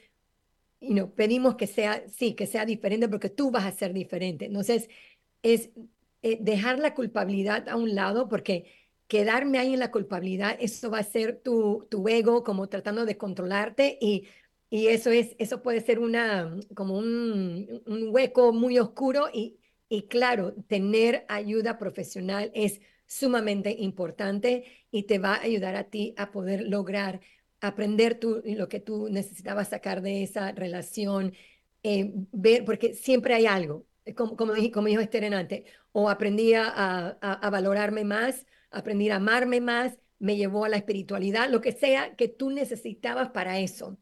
[0.80, 4.46] y no pedimos que sea, sí, que sea diferente porque tú vas a ser diferente.
[4.46, 4.88] Entonces,
[5.42, 5.70] es
[6.22, 8.66] eh, dejar la culpabilidad a un lado porque
[9.10, 13.18] quedarme ahí en la culpabilidad, eso va a ser tu, tu ego como tratando de
[13.18, 14.28] controlarte y,
[14.70, 20.06] y eso, es, eso puede ser una, como un, un hueco muy oscuro y, y
[20.06, 26.30] claro, tener ayuda profesional es sumamente importante y te va a ayudar a ti a
[26.30, 27.20] poder lograr
[27.60, 31.34] aprender tú lo que tú necesitabas sacar de esa relación,
[31.82, 36.68] eh, ver, porque siempre hay algo, como, como, como dijo Esther antes, o aprendí a,
[37.20, 42.14] a, valorarme más, aprendí a amarme más, me llevó a la espiritualidad, lo que sea
[42.16, 43.98] que tú necesitabas para eso.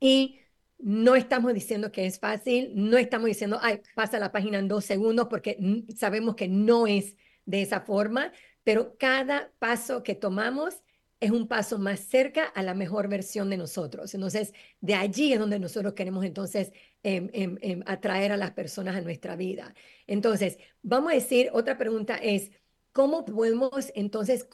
[0.00, 0.40] Y
[0.78, 4.84] no estamos diciendo que es fácil, no estamos diciendo, ay, pasa la página en dos
[4.84, 5.58] segundos, porque
[5.96, 8.32] sabemos que no es de esa forma,
[8.64, 10.82] pero cada paso que tomamos
[11.20, 14.14] es un paso más cerca a la mejor versión de nosotros.
[14.14, 18.96] Entonces, de allí es donde nosotros queremos entonces em, em, em, atraer a las personas
[18.96, 19.74] a nuestra vida.
[20.06, 22.50] Entonces, vamos a decir, otra pregunta es,
[22.94, 24.48] ¿cómo podemos entonces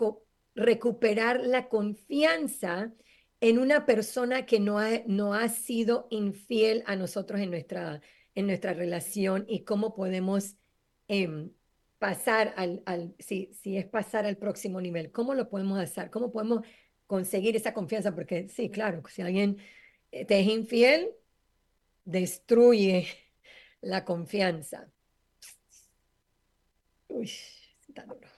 [0.54, 2.90] recuperar la confianza
[3.40, 8.00] en una persona que no ha, no ha sido infiel a nosotros en nuestra,
[8.34, 10.56] en nuestra relación y cómo podemos
[11.98, 16.10] pasar al, al si, si es pasar al próximo nivel, ¿cómo lo podemos hacer?
[16.10, 16.64] ¿Cómo podemos
[17.06, 18.14] conseguir esa confianza?
[18.14, 19.58] Porque sí, claro, si alguien
[20.12, 21.10] eh, te es infiel,
[22.06, 23.06] destruye
[23.82, 24.90] la confianza.
[27.08, 27.30] Uy,
[28.00, 28.28] está duro.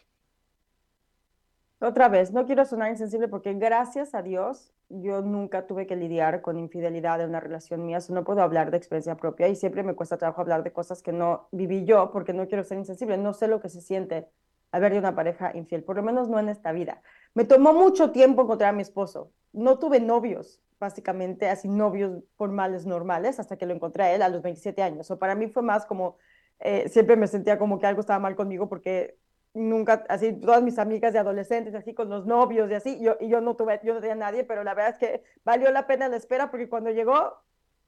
[1.81, 6.41] Otra vez, no quiero sonar insensible porque gracias a Dios yo nunca tuve que lidiar
[6.41, 9.95] con infidelidad en una relación mía, no puedo hablar de experiencia propia y siempre me
[9.95, 13.33] cuesta trabajo hablar de cosas que no viví yo porque no quiero ser insensible, no
[13.33, 14.29] sé lo que se siente
[14.71, 17.03] ver de una pareja infiel, por lo menos no en esta vida.
[17.35, 22.87] Me tomó mucho tiempo encontrar a mi esposo, no tuve novios, básicamente así novios formales
[22.87, 25.63] normales hasta que lo encontré a él a los 27 años, o para mí fue
[25.63, 26.17] más como,
[26.61, 29.19] eh, siempre me sentía como que algo estaba mal conmigo porque
[29.55, 33.29] nunca, así, todas mis amigas de adolescentes, así con los novios y así, yo, y
[33.29, 36.09] yo no tuve, yo no tenía nadie, pero la verdad es que valió la pena
[36.09, 37.35] la espera porque cuando llegó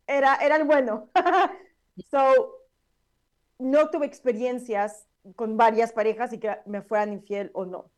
[0.06, 1.08] era, era el bueno.
[2.10, 2.60] so,
[3.58, 7.90] no tuve experiencias con varias parejas y que me fueran infiel o no.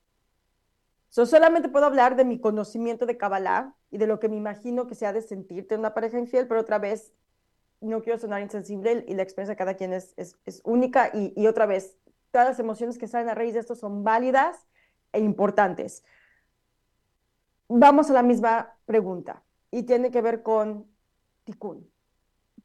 [1.08, 4.86] So, solamente puedo hablar de mi conocimiento de Kabbalah y de lo que me imagino
[4.86, 7.12] que se ha de sentirte una pareja infiel, pero otra vez,
[7.80, 11.32] no quiero sonar insensible y la experiencia de cada quien es, es, es única y,
[11.36, 11.96] y otra vez,
[12.30, 14.66] todas las emociones que salen a raíz de esto son válidas
[15.12, 16.04] e importantes.
[17.68, 20.86] Vamos a la misma pregunta y tiene que ver con
[21.44, 21.90] Tikkun.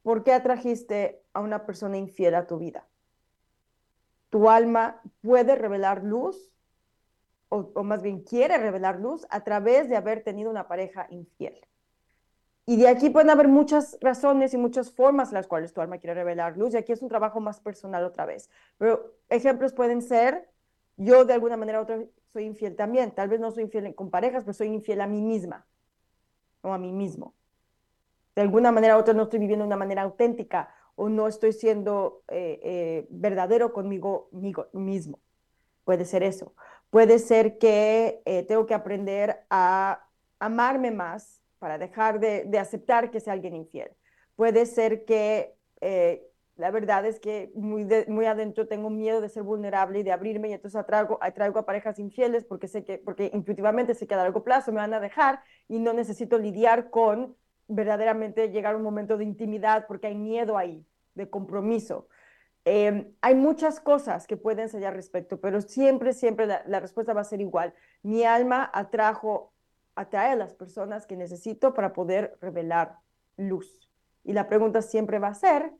[0.04, 2.88] ¿Por qué atrajiste a una persona infiel a tu vida?
[4.30, 6.52] Tu alma puede revelar luz,
[7.50, 11.60] o, o más bien quiere revelar luz, a través de haber tenido una pareja infiel.
[12.72, 15.98] Y de aquí pueden haber muchas razones y muchas formas en las cuales tu alma
[15.98, 16.74] quiere revelar luz.
[16.74, 18.50] Y aquí es un trabajo más personal otra vez.
[18.78, 20.50] Pero ejemplos pueden ser,
[20.96, 23.12] yo de alguna manera u otra soy infiel también.
[23.12, 25.68] Tal vez no soy infiel con parejas, pero soy infiel a mí misma
[26.62, 27.36] o a mí mismo.
[28.36, 31.52] De alguna manera u otra no estoy viviendo de una manera auténtica o no estoy
[31.52, 34.30] siendo eh, eh, verdadero conmigo,
[34.72, 35.20] mismo.
[35.84, 36.56] Puede ser eso.
[36.90, 40.08] Puede ser que eh, tengo que aprender a
[40.40, 43.92] amarme más para dejar de, aceptar que sea alguien infiel.
[44.36, 49.44] Puede ser que eh, la verdad es que muy, muy adentro tengo miedo de ser
[49.44, 53.30] vulnerable y de abrirme y entonces atraigo, atraigo a parejas infieles porque sé que, porque
[53.32, 57.38] intuitivamente sé que a largo plazo me van a dejar y no necesito lidiar con
[57.68, 62.08] verdaderamente llegar a un momento de intimidad porque hay miedo ahí, de compromiso.
[62.66, 67.22] Em, hay muchas cosas que pueden ser al respecto, pero siempre, siempre la, respuesta va
[67.22, 67.76] a ser igual.
[68.02, 69.54] Mi alma atrajo
[69.96, 72.98] atrae a las personas que necesito para poder revelar
[73.38, 73.90] luz.
[74.24, 75.72] Y la pregunta siempre va a ser,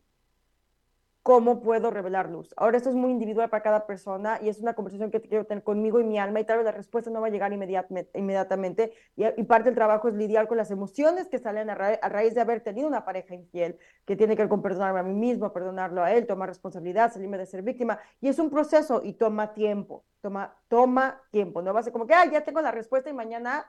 [1.22, 2.54] ¿cómo puedo revelar luz?
[2.58, 5.64] Ahora, esto es muy individual para cada persona y es una conversación que quiero tener
[5.64, 8.94] conmigo y mi alma y tal vez la respuesta no va a llegar inmediatamente.
[9.16, 12.62] Y, parte del trabajo es lidiar con las emociones que salen a, raíz de haber
[12.62, 16.12] tenido una pareja infiel, que tiene que ver con perdonarme a mí mismo, perdonarlo a
[16.12, 18.00] él, tomar responsabilidad, salirme de ser víctima.
[18.20, 21.62] Y es un proceso y toma tiempo, toma, toma tiempo.
[21.62, 23.68] No va a ser como que, ah, ya tengo la respuesta y mañana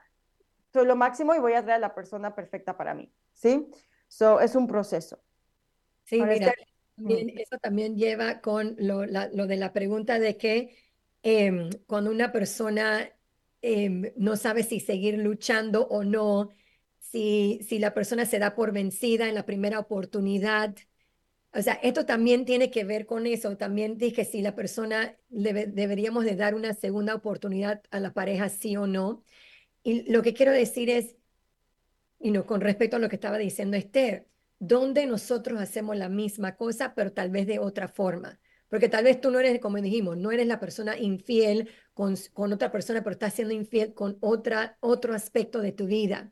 [0.73, 3.67] soy lo máximo y voy a traer a la persona perfecta para mí, ¿sí?
[4.07, 5.23] So, es un proceso.
[6.03, 6.53] Sí, mira,
[6.97, 10.75] este, eso también lleva con lo, lo, de la pregunta de que
[11.21, 13.09] em, cuando una persona
[13.61, 16.49] em, no sabe si seguir luchando o no,
[16.99, 20.75] si, si la persona se da por vencida en la primera oportunidad,
[21.55, 23.57] o sea, esto también tiene que ver con eso.
[23.57, 28.75] También dije si la persona deberíamos de dar una segunda oportunidad a la pareja, sí
[28.75, 29.23] o no.
[29.83, 31.15] Y lo que quiero decir es,
[32.19, 34.27] y no, con respecto a lo que estaba diciendo Esther,
[34.59, 38.39] donde nosotros hacemos la misma cosa, pero tal vez de otra forma.
[38.69, 42.53] Porque tal vez tú no eres, como dijimos, no eres la persona infiel con, con
[42.53, 46.31] otra persona, pero estás siendo infiel con otra, otro aspecto de tu vida.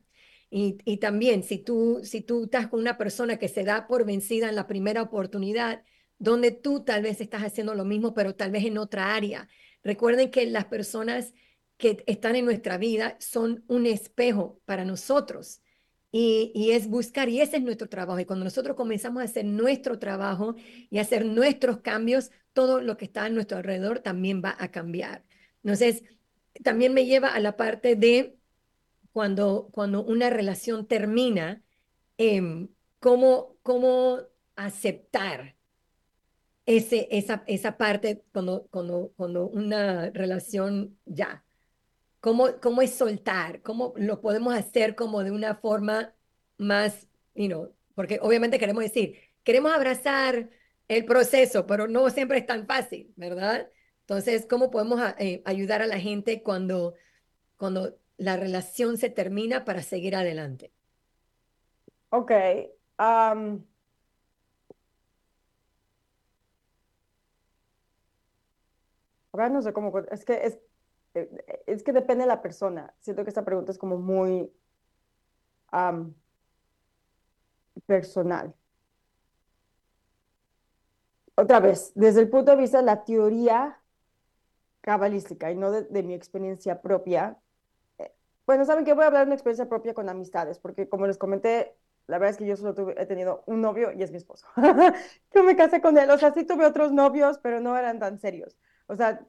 [0.50, 4.04] Y, y, también, si tú, si tú estás con una persona que se da por
[4.04, 5.84] vencida en la primera oportunidad,
[6.18, 9.48] donde tú tal vez estás haciendo lo mismo, pero tal vez en otra área.
[9.82, 11.34] Recuerden que las personas
[11.82, 15.60] que están en nuestra vida son un espejo para nosotros.
[16.12, 18.20] Y, y, es buscar, y ese es nuestro trabajo.
[18.20, 20.54] Y cuando nosotros comenzamos a hacer nuestro trabajo
[20.90, 25.24] y hacer nuestros cambios, todo lo que está a nuestro alrededor también va a cambiar.
[25.64, 26.04] Entonces,
[26.62, 28.36] también me lleva a la parte de
[29.12, 31.64] cuando, cuando una relación termina,
[32.16, 32.68] eh,
[33.00, 34.20] cómo, cómo
[34.54, 35.56] aceptar
[36.66, 41.44] ese, esa, esa parte cuando, cuando, cuando una relación ya.
[42.22, 43.62] ¿Cómo, ¿Cómo es soltar?
[43.62, 46.14] ¿Cómo lo podemos hacer como de una forma
[46.56, 50.48] más, you know, porque obviamente queremos decir, queremos abrazar
[50.86, 53.68] el proceso, pero no siempre es tan fácil, ¿verdad?
[54.02, 56.94] Entonces, ¿cómo podemos eh, ayudar a la gente cuando,
[57.56, 60.70] cuando la relación se termina para seguir adelante?
[62.10, 62.30] Ok.
[63.00, 63.64] Um,
[69.32, 70.56] ahora no sé cómo, es que es,
[71.66, 72.94] es que depende de la persona.
[73.00, 74.50] Siento que esta pregunta es como muy
[77.86, 78.54] personal.
[81.34, 83.80] Otra vez, desde el punto de vista de la teoría
[84.80, 87.38] cabalística y no de, mi experiencia propia,
[87.98, 88.12] eh,
[88.46, 91.16] bueno, saben que voy a hablar de una experiencia propia con amistades, porque como les
[91.16, 94.46] comenté, la verdad es que yo solo he tenido un novio y es mi esposo.
[95.34, 98.18] yo me casé con él, o sea, sí tuve otros novios, pero no eran tan
[98.18, 98.58] serios.
[98.86, 99.24] O sea,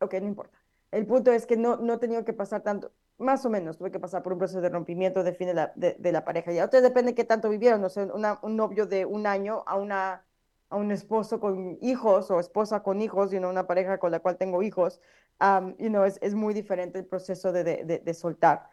[0.00, 0.59] ok, no importa.
[0.90, 3.90] El punto es que no, no he tenido que pasar tanto, más o menos, tuve
[3.90, 6.52] que pasar por un proceso de rompimiento de fin de la, de, la pareja.
[6.52, 8.08] Y a ustedes depende de qué tanto vivieron, o sea,
[8.42, 10.24] un novio de un año a una
[10.70, 14.20] a un esposo con hijos o esposa con hijos, y you una pareja con la
[14.20, 15.00] cual tengo hijos,
[15.40, 18.70] um, you es, es, muy diferente el proceso de, de, soltar.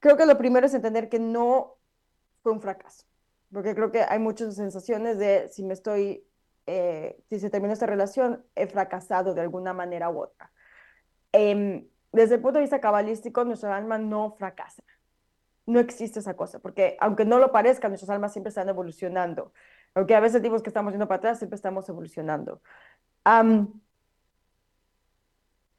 [0.00, 1.76] Creo que lo primero es entender que no
[2.42, 3.06] fue un fracaso,
[3.52, 6.26] porque creo que hay muchas sensaciones de si me estoy,
[6.66, 10.50] eh, si se termina esta relación, he fracasado de alguna manera u otra.
[11.36, 14.82] Eh, desde el punto de vista cabalístico, nuestra alma no fracasa.
[15.66, 19.52] No existe esa cosa, porque aunque no lo parezca, nuestras almas siempre están evolucionando.
[19.94, 22.62] Aunque a veces decimos que estamos yendo para atrás, siempre estamos evolucionando.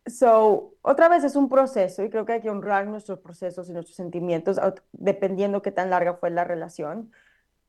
[0.05, 3.73] so, otra vez es un proceso y creo que hay que honrar nuestros procesos y
[3.73, 4.59] nuestros sentimientos
[4.91, 7.11] dependiendo qué tan larga fue la relación.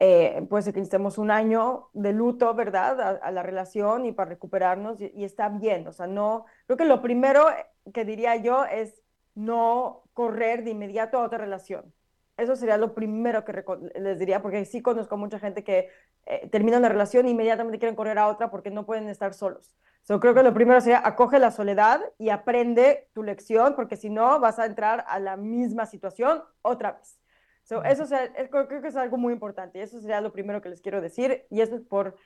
[0.00, 3.18] Eh, puede ser que necesitemos un año de luto, ¿verdad?
[3.22, 5.88] A, la relación y para recuperarnos y, y, está bien.
[5.88, 7.48] O sea, no, creo que lo primero
[7.92, 9.02] que diría yo es
[9.34, 11.92] no correr de inmediato a otra relación.
[12.36, 13.64] Eso sería lo primero que
[13.96, 15.88] les diría, porque sí conozco mucha gente que
[16.26, 19.74] eh, termina una relación e inmediatamente quieren correr a otra porque no pueden estar solos.
[20.02, 24.08] So, creo que lo primero sería acoge la soledad y aprende tu lección, porque si
[24.08, 27.20] no vas a entrar a la misma situación otra vez.
[27.64, 28.04] So, eso
[28.50, 31.44] creo, que es algo muy importante y eso sería lo primero que les quiero decir
[31.50, 32.16] y eso es por,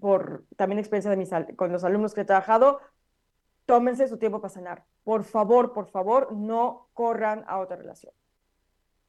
[0.00, 2.80] por también experiencia de mis, con los alumnos que he trabajado.
[3.70, 4.84] Tómense su tiempo para sanar.
[5.04, 8.12] Por favor, por favor, no corran a otra relación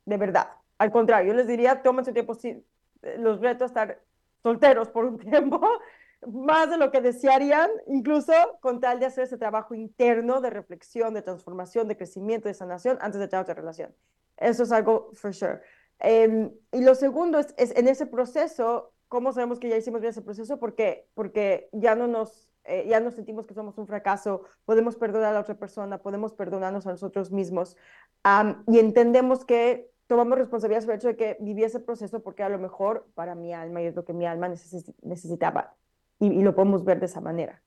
[0.06, 0.50] de verdad.
[0.78, 2.66] Al contrario, yo les diría, tomen su tiempo, sí,
[3.18, 4.02] los reto a estar
[4.42, 5.62] solteros por un tiempo,
[6.28, 11.14] más de lo que desearían, incluso con tal de hacer ese trabajo interno de reflexión,
[11.14, 13.94] de transformación, de crecimiento, de sanación, antes de tener otra relación.
[14.38, 15.62] Eso es algo for sure.
[16.00, 20.12] Em, y lo segundo es, es, en ese proceso, ¿cómo sabemos que ya hicimos bien
[20.12, 20.60] ese proceso?
[20.60, 25.30] Porque, porque ya no nos eh, ya nos sentimos que somos un fracaso, podemos perdonar
[25.30, 27.76] a la otra persona, podemos perdonarnos a nosotros mismos
[28.68, 32.50] y entendemos que tomamos responsabilidad sobre el hecho de que viví ese proceso porque a
[32.50, 35.76] lo mejor para mi alma y es lo que mi alma necesitaba
[36.20, 37.64] y, lo podemos ver de esa manera.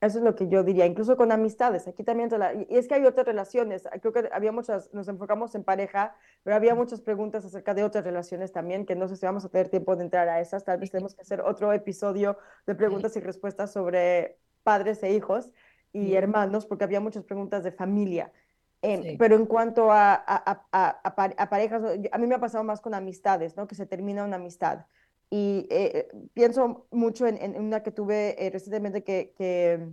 [0.00, 1.88] Eso es lo que yo diría, incluso con amistades.
[1.88, 2.30] Aquí también,
[2.68, 3.88] y es que hay otras relaciones.
[4.00, 8.04] Creo que había muchas, nos enfocamos en pareja, pero había muchas preguntas acerca de otras
[8.04, 10.64] relaciones también, que no sé si vamos a tener tiempo de entrar a esas.
[10.64, 15.50] Tal vez tenemos que hacer otro episodio de preguntas y respuestas sobre padres e hijos
[15.92, 18.32] y hermanos, porque había muchas preguntas de familia.
[18.80, 23.56] Pero en cuanto a, a, a, parejas, a mí me ha pasado más con amistades,
[23.56, 23.66] ¿no?
[23.66, 24.86] Que se termina una amistad.
[25.30, 29.88] Y eh, pienso mucho en, una que tuve eh, recientemente que, que,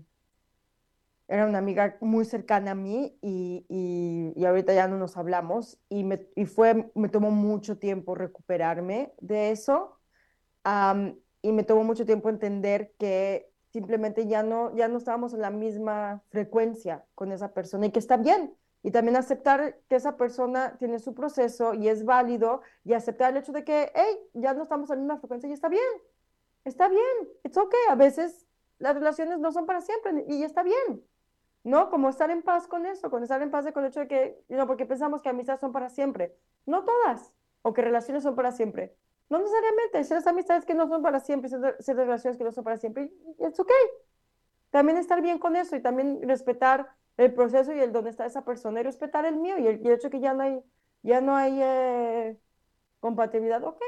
[1.27, 3.65] era una amiga muy cercana a mí y,
[4.35, 9.11] y, ahorita ya no nos hablamos y, me, y fue, me tomó mucho tiempo recuperarme
[9.19, 9.99] de eso
[11.41, 15.51] y me tomó mucho tiempo entender que simplemente ya no, ya no estábamos en la
[15.51, 18.55] misma frecuencia con esa persona y que está bien,
[18.85, 23.37] y también aceptar que esa persona tiene su proceso y es válido y aceptar el
[23.37, 25.81] hecho de que, hey, ya no estamos en la misma frecuencia y está bien,
[26.65, 27.01] está bien,
[27.43, 28.45] it's okay, a veces
[28.77, 31.03] las relaciones no son para siempre y está bien,
[31.63, 31.89] ¿no?
[31.89, 34.39] Como estar en paz con eso, con estar en paz con el hecho de que,
[34.49, 37.33] no, porque pensamos que amistades son para siempre, no todas,
[37.63, 38.95] o que relaciones son para siempre.
[39.29, 42.77] No necesariamente, ciertas amistades que no son para siempre, ciertas relaciones que no son para
[42.77, 43.75] siempre, y it's okay,
[44.69, 46.87] también estar bien con eso y también respetar
[47.17, 50.09] el proceso y el dónde está esa persona y respetar el mío y el, hecho
[50.09, 50.59] que ya no hay,
[51.01, 52.37] ya no hay eh,
[52.99, 53.81] compatibilidad, ok.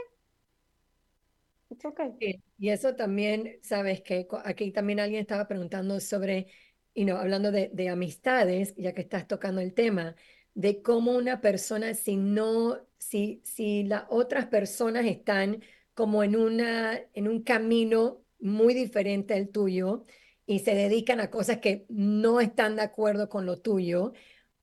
[1.69, 2.41] Okay.
[2.57, 6.47] Y eso también, sabes que aquí también alguien estaba preguntando sobre,
[6.93, 10.15] y no hablando de, de amistades, ya que estás tocando el tema,
[10.53, 15.61] de cómo una persona, si no, si, si las otras personas están
[15.93, 20.05] como en, una, en un camino muy diferente al tuyo
[20.47, 24.13] y se dedican a cosas que no están de acuerdo con lo tuyo,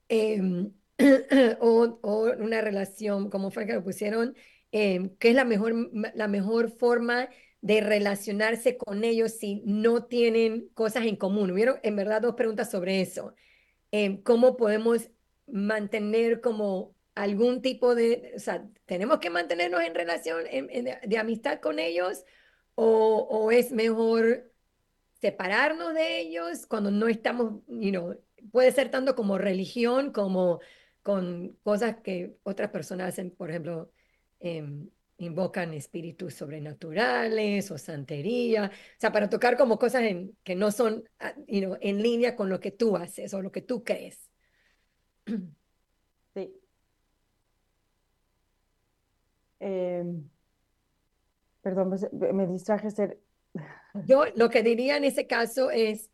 [0.08, 0.72] em,
[1.60, 4.34] o, o, una relación, como fue que lo pusieron,
[4.72, 5.74] eh, qué es la mejor,
[6.14, 7.28] la mejor forma
[7.60, 11.50] de relacionarse con ellos si no tienen cosas en común.
[11.50, 13.34] Hubieron en verdad dos preguntas sobre eso.
[13.90, 15.10] Em, ¿Cómo podemos
[15.46, 21.78] mantener como algún tipo de, o sea, tenemos que mantenernos en relación de amistad con
[21.78, 22.24] ellos
[22.74, 24.52] o, o, es mejor
[25.24, 28.14] separarnos de ellos cuando no estamos, you know,
[28.52, 30.60] puede ser tanto como religión como
[31.02, 33.90] con cosas que otras personas hacen, por ejemplo,
[34.40, 40.02] em, invocan espíritus sobrenaturales o santería, o sea, para tocar como cosas
[40.42, 43.82] que no son ah, en línea con lo que tú haces o lo que tú
[43.82, 44.30] crees.
[46.34, 46.52] Sí.
[49.60, 50.28] Em,
[51.62, 53.18] perdón, pues, me distraje ser...
[54.06, 56.10] Yo lo que diría en ese caso es,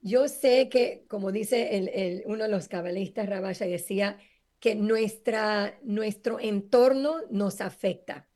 [0.00, 4.18] yo sé que, como dice el, el, uno de los cabalistas, Rabaya, decía
[4.60, 8.28] que nuestra, nuestro entorno nos afecta.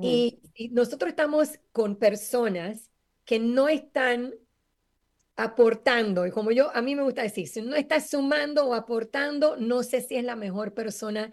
[0.00, 2.90] y, nosotros estamos con personas
[3.24, 4.34] que no están
[5.36, 9.56] aportando, y como yo, a mí me gusta decir, si no estás sumando o aportando,
[9.56, 11.32] no sé si es la mejor persona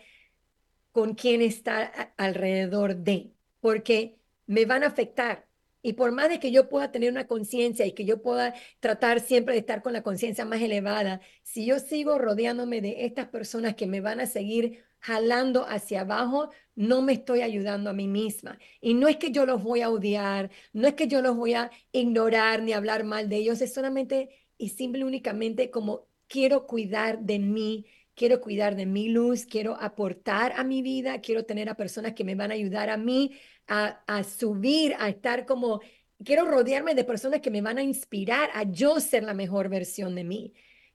[0.92, 5.51] con quien estar alrededor de, porque me van a afectar.
[5.82, 9.20] Y por más de que yo pueda tener una conciencia y que yo pueda tratar
[9.20, 13.76] siempre de estar con la conciencia más elevada, si yo sigo rodeándome de estas personas
[13.76, 18.60] que me van a seguir jalando hacia abajo, no me estoy ayudando a mí misma.
[18.80, 21.54] Y no es que yo los voy a odiar, no es que yo los voy
[21.56, 27.20] a ignorar ni hablar mal de ellos, es solamente y simple únicamente como quiero cuidar
[27.20, 31.76] de mí, quiero cuidar de mi luz, quiero aportar a mi vida, quiero tener a
[31.76, 33.32] personas que me van a ayudar a mí
[33.68, 35.82] a, a subir, a estar como,
[36.24, 40.16] quiero rodearme de personas que me van a inspirar a yo ser la mejor versión
[40.16, 40.54] de mí.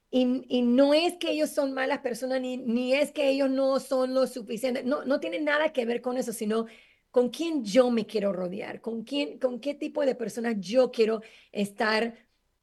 [0.09, 0.25] Y,
[0.61, 4.25] no es que ellos son malas personas, ni, ni es que ellos no son lo
[4.25, 6.65] suficiente, no, no tiene nada que ver con eso, sino
[7.11, 11.21] con quién yo me quiero rodear, con, quién, con qué tipo de personas yo quiero
[11.51, 12.15] estar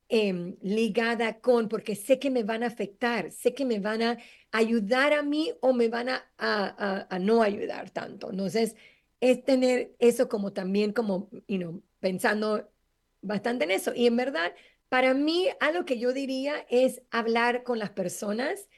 [0.08, 4.18] em, ligada con, porque sé que me van a afectar, sé que me van a
[4.52, 8.30] ayudar a mí o me van a, a, a, no ayudar tanto.
[8.30, 8.76] Entonces,
[9.24, 12.70] es tener eso como también, como, you know, pensando
[13.22, 13.92] bastante en eso.
[13.94, 14.54] Y en verdad,
[14.90, 18.68] para mí, algo que yo diría es hablar con las personas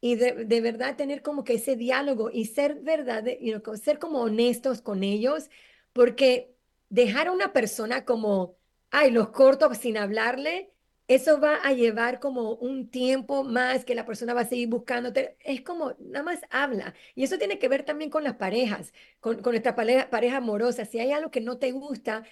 [0.00, 3.98] y de, de verdad tener como que ese diálogo y ser verdad, you know, ser
[3.98, 5.50] como honestos con ellos,
[5.92, 6.54] porque
[6.88, 8.56] dejar a una persona como,
[8.90, 10.70] ay, los corto sin hablarle,
[11.08, 15.36] eso va a llevar como un tiempo más que la persona va a seguir buscándote.
[15.40, 16.94] Es como, nada más habla.
[17.14, 20.84] Y eso tiene que ver también con las parejas, con, con nuestra pareja, amorosa.
[20.84, 22.24] Si hay algo que no te gusta,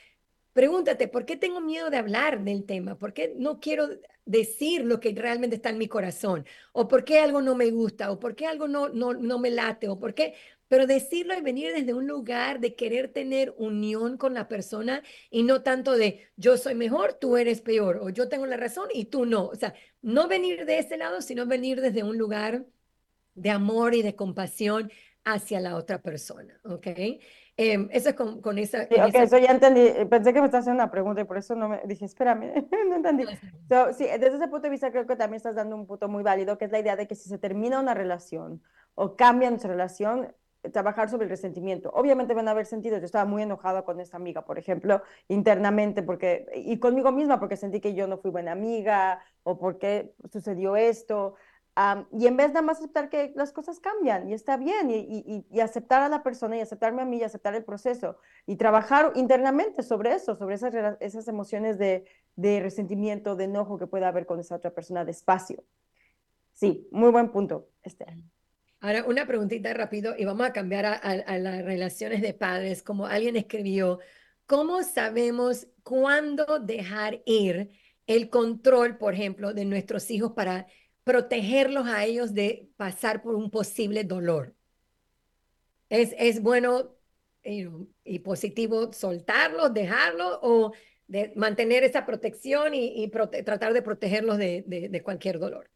[0.53, 2.97] Pregúntate, ¿por qué tengo miedo de hablar del tema?
[2.97, 3.89] ¿Por qué no quiero
[4.25, 6.47] decir lo que realmente está en mi corazón?
[6.73, 8.13] ¿O por qué algo no me gusta?
[8.13, 9.89] ¿O por qué algo no, no, no me late?
[9.89, 10.35] ¿O por qué?
[10.69, 15.43] Pero decirlo y venir desde un lugar de querer tener unión con la persona y
[15.43, 19.07] no tanto de yo soy mejor, tú eres peor, o yo tengo la razón y
[19.07, 19.47] tú no.
[19.47, 22.65] O sea, no venir de ese lado, sino venir desde un lugar
[23.35, 24.91] de amor y de compasión
[25.25, 26.87] hacia la otra persona, ¿ok?
[27.57, 28.87] Eh, eso es con, con esa...
[28.87, 30.05] Sí, okay, eso ya entendí.
[30.11, 32.97] Pensé que me estás haciendo una pregunta y por eso no me dije, espérame, no
[32.97, 33.25] entendí.
[33.69, 36.23] So, sí, desde ese punto de vista creo que también estás dando un punto muy
[36.23, 38.63] válido, que es la idea de que si se termina una relación
[38.95, 40.35] o cambia nuestra relación,
[40.73, 41.91] trabajar sobre el resentimiento.
[41.91, 43.01] Obviamente van a haber sentidos.
[43.01, 47.57] Yo estaba muy enojada con esta amiga, por ejemplo, internamente, porque, y conmigo misma, porque
[47.57, 51.35] sentí que yo no fui buena amiga o porque sucedió esto
[52.13, 55.61] y en vez de nada más aceptar que las cosas cambian y está bien, y,
[55.61, 59.83] aceptar a la persona y aceptarme a mí y aceptar el proceso y trabajar internamente
[59.83, 62.05] sobre eso, sobre esas, esas emociones de,
[62.37, 65.65] de resentimiento, de enojo que pueda haber con esa otra persona despacio.
[66.53, 68.15] Sí, muy buen punto, Esther.
[68.85, 72.83] Ahora, una preguntita rápido y vamos a cambiar a, las relaciones de padres.
[72.83, 74.01] Como alguien escribió,
[74.45, 77.71] ¿cómo sabemos cuándo dejar ir
[78.07, 80.67] el control, por ejemplo, de nuestros hijos para
[81.03, 84.55] protegerlos a ellos de pasar por un posible dolor.
[85.89, 86.95] Es, es bueno
[87.43, 90.73] y positivo soltarlos, dejarlos o
[91.37, 95.71] mantener esa protección y, tratar de protegerlos de, cualquier dolor.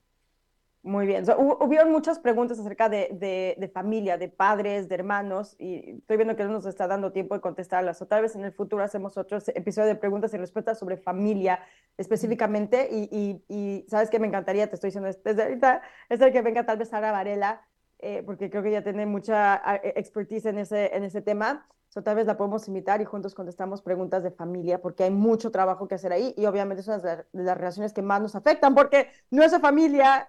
[0.83, 1.25] Muy bien.
[1.61, 6.51] hubieron muchas preguntas acerca de, familia, de padres, de hermanos, y estoy viendo que no
[6.51, 8.01] nos está dando tiempo de contestarlas.
[8.01, 11.61] O tal vez en el futuro hacemos otro episodio de preguntas y respuestas sobre familia
[11.97, 12.89] específicamente.
[12.91, 16.79] Y, sabes que me encantaría, te estoy diciendo desde ahorita, es el que venga tal
[16.79, 17.67] vez Sara Varela,
[17.99, 21.67] eh, porque creo que ella tiene mucha e, expertise en ese, en ese tema.
[21.89, 25.51] So, tal vez la podemos invitar y juntos contestamos preguntas de familia, porque hay mucho
[25.51, 28.75] trabajo que hacer ahí y obviamente es una de las relaciones que más nos afectan,
[28.75, 30.29] porque nuestra familia,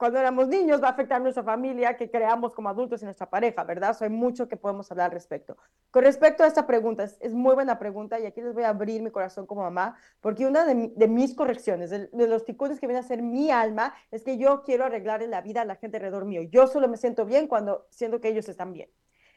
[0.00, 3.28] cuando éramos niños, va a afectar a nuestra familia que creamos como adultos y nuestra
[3.28, 3.94] pareja, ¿verdad?
[3.94, 5.58] So, hay mucho que podemos hablar al respecto.
[5.90, 9.02] Con respecto a esta pregunta, es, muy buena pregunta y aquí les voy a abrir
[9.02, 13.00] mi corazón como mamá, porque una de, de mis correcciones, de, los ticunes que viene
[13.00, 16.24] a ser mi alma, es que yo quiero arreglarle la vida a la gente alrededor
[16.24, 16.40] mío.
[16.50, 18.88] Yo solo me siento bien cuando siento que ellos están bien.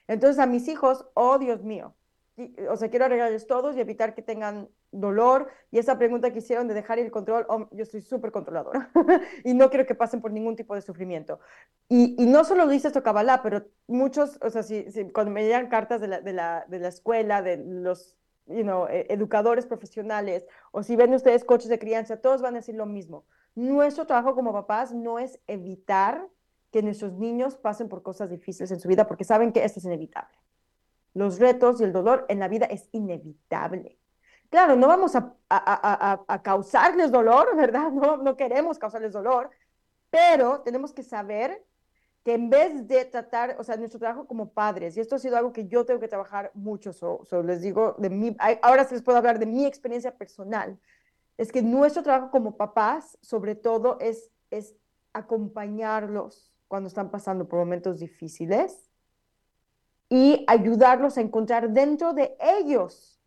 [0.08, 1.94] Entonces a mis hijos, oh Dios mío,
[2.70, 5.50] o sea, quiero arreglarles todos y evitar que tengan dolor.
[5.72, 8.90] Y esa pregunta que hicieron de dejar el control, oh, yo soy súper controladora
[9.44, 11.40] y no quiero que pasen por ningún tipo de sufrimiento.
[11.90, 15.70] Y, no solo lo dice esto Kabbalah, pero muchos, o sea, si, cuando me llegan
[15.70, 18.18] cartas de la, de la, de la escuela, de los
[18.48, 22.88] e, educadores profesionales, o si ven ustedes coches de crianza, todos van a decir lo
[22.88, 23.26] mismo.
[23.56, 26.28] Nuestro trabajo como papás no es evitar
[26.72, 29.86] que nuestros niños pasen por cosas difíciles en su vida porque saben que esto es
[29.86, 30.43] inevitable.
[31.14, 34.00] Los retos y el dolor en la vida es inevitable.
[34.50, 37.92] Claro, no vamos a, a, causarles dolor, ¿verdad?
[37.92, 39.50] No, no queremos causarles dolor,
[40.10, 41.66] pero tenemos que saber
[42.24, 45.38] que en vez de tratar, o sea, nuestro trabajo como padres, y esto ha sido
[45.38, 49.04] algo que yo tengo que trabajar mucho, so, les digo, de mí, ahora sí les
[49.04, 50.80] puedo hablar de mi experiencia personal,
[51.38, 54.76] es que nuestro trabajo como papás, sobre todo, es, es
[55.12, 58.93] acompañarlos cuando están pasando por momentos difíciles
[60.14, 63.20] y ayudarlos a encontrar dentro de ellos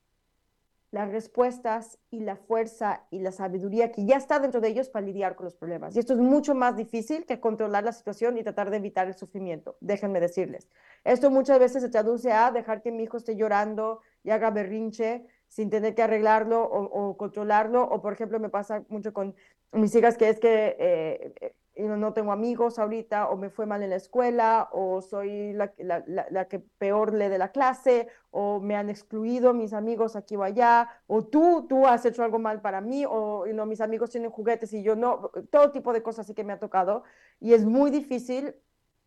[0.93, 5.05] las respuestas y la fuerza y la sabiduría que ya está dentro de ellos para
[5.05, 5.97] lidiar con los problemas.
[5.97, 9.15] Y esto es mucho más difícil que controlar la situación y tratar de evitar el
[9.15, 10.69] sufrimiento, déjenme decirles.
[11.03, 15.27] Esto muchas veces se traduce a dejar que mi hijo esté llorando y haga berrinche
[15.49, 17.83] sin tener que arreglarlo o, controlarlo.
[17.83, 19.35] O, por ejemplo, me pasa mucho con
[19.73, 23.91] mis hijas que es que eh, no tengo amigos ahorita, o me fue mal en
[23.91, 28.89] la escuela, o soy la, la, que peor lee de la clase, o me han
[28.89, 33.05] excluido mis amigos aquí o allá, o tú, tú has hecho algo mal para mí,
[33.07, 36.45] o no, mis amigos tienen juguetes y yo no, todo tipo de cosas así que
[36.45, 37.05] me ha tocado.
[37.41, 38.55] Y es muy difícil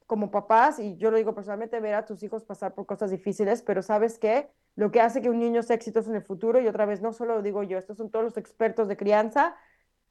[0.06, 3.62] como papás, y yo lo digo personalmente, ver a tus hijos pasar por cosas difíciles,
[3.62, 6.68] pero sabes qué, lo que hace que un niño sea exitoso en el futuro, y
[6.68, 9.56] otra vez no solo lo digo yo, estos son todos los expertos de crianza,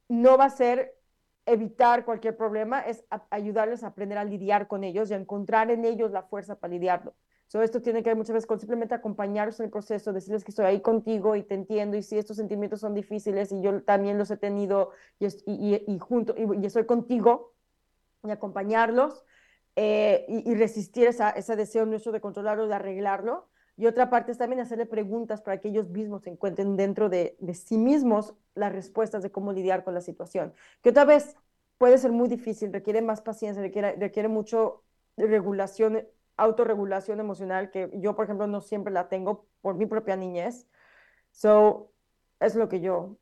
[0.08, 0.97] no va a ser
[1.48, 5.84] evitar cualquier problema, es ayudarles a aprender a lidiar con ellos y a encontrar en
[5.84, 7.14] ellos la fuerza para lidiarlo.
[7.48, 10.50] So, esto tiene que ver muchas veces con simplemente acompañarlos en el proceso, decirles que
[10.50, 14.18] estoy ahí contigo y te entiendo y si estos sentimientos son difíciles y yo también
[14.18, 17.54] los he tenido y, y, y junto y, estoy contigo
[18.22, 19.24] y acompañarlos
[19.76, 23.48] eh, y, resistir esa, ese deseo nuestro de controlarlo, de arreglarlo.
[23.78, 27.54] Y otra parte es también hacerle preguntas para que ellos mismos encuentren dentro de, de
[27.54, 30.52] sí mismos las respuestas de cómo lidiar con la situación.
[30.82, 31.36] Que otra vez
[31.78, 34.82] puede ser muy difícil, requiere más paciencia, requiere, requiere mucho
[35.16, 36.04] regulación,
[36.36, 40.66] autorregulación emocional, que yo, por ejemplo, no siempre la tengo por mi propia niñez.
[41.30, 41.92] So,
[42.40, 43.16] es lo que yo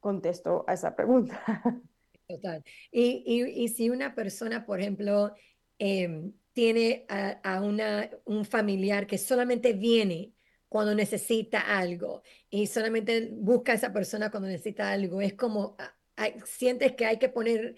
[0.00, 1.40] contesto a esa pregunta.
[2.28, 2.62] Total.
[2.90, 5.32] Y, y, y si una persona, por ejemplo,
[5.78, 10.34] eh, tiene a, una, un familiar que solamente viene
[10.68, 15.20] cuando necesita algo y solamente busca a esa persona cuando necesita algo.
[15.20, 17.76] Es como, ah, sientes que hay que poner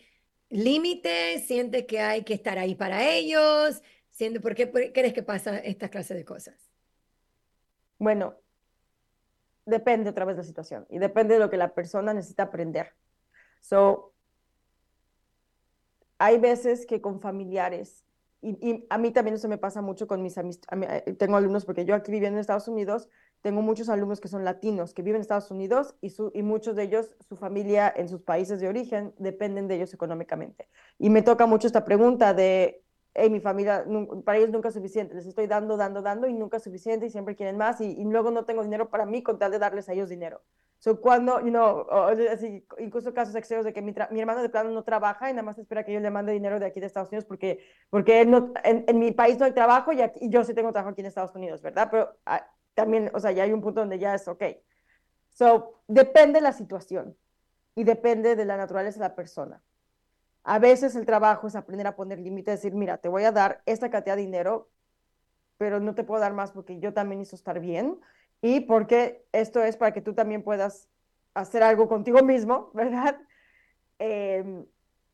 [0.50, 5.58] límites, sientes que hay que estar ahí para ellos, sientes, ¿por qué, crees que pasa
[5.58, 6.70] esta clase de cosas?
[7.98, 8.36] Bueno,
[9.66, 12.92] depende otra vez de la situación y depende de lo que la persona necesita aprender.
[13.60, 14.14] So,
[16.18, 18.03] hay veces que con familiares
[18.44, 21.02] y, a mí también eso me pasa mucho con mis amistades.
[21.06, 23.08] Eh, tengo alumnos, porque yo aquí viviendo en Estados Unidos,
[23.40, 26.76] tengo muchos alumnos que son latinos, que viven en Estados Unidos y, su, y muchos
[26.76, 30.68] de ellos, su familia en sus países de origen, dependen de ellos económicamente.
[30.98, 32.84] Y me toca mucho esta pregunta de,
[33.14, 33.84] hey, mi familia,
[34.24, 37.10] para ellos nunca es suficiente, les estoy dando, dando, dando y nunca es suficiente y
[37.10, 39.88] siempre quieren más y, y luego no tengo dinero para mí con tal de darles
[39.88, 40.42] a ellos dinero.
[40.84, 41.86] So, cuando, you know,
[42.30, 45.42] así, incluso casos extremos de que mi, mi, hermano de plano no trabaja y nada
[45.42, 48.52] más espera que yo le mande dinero de aquí de Estados Unidos porque, porque no,
[48.62, 51.00] en, en, mi país no hay trabajo y, aquí, y, yo sí tengo trabajo aquí
[51.00, 51.88] en Estados Unidos, ¿verdad?
[51.90, 54.44] Pero ah, también, o sea, ya hay un punto donde ya es ok.
[55.30, 57.16] So, depende de la situación
[57.74, 59.62] y depende de la naturaleza de la persona.
[60.42, 63.62] A veces el trabajo es aprender a poner límites, decir, mira, te voy a dar
[63.64, 64.68] esta cantidad de dinero,
[65.56, 68.02] pero no te puedo dar más porque yo también hizo estar bien
[68.44, 70.90] y porque esto es para que tú también puedas
[71.32, 73.18] hacer algo contigo mismo, ¿verdad?
[73.98, 74.66] Em,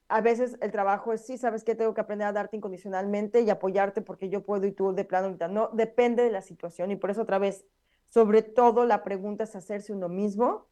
[0.09, 3.51] a veces el trabajo es, sí, sabes que tengo que aprender a darte incondicionalmente y
[3.51, 5.47] apoyarte porque yo puedo y tú de plano ahorita.
[5.47, 7.65] No, depende de la situación y por eso otra vez,
[8.09, 10.67] sobre todo la pregunta es hacerse uno mismo,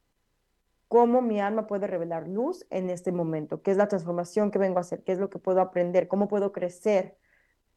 [0.89, 4.79] cómo mi alma puede revelar luz en este momento, qué es la transformación que vengo
[4.79, 7.17] a hacer, qué es lo que puedo aprender, cómo puedo crecer,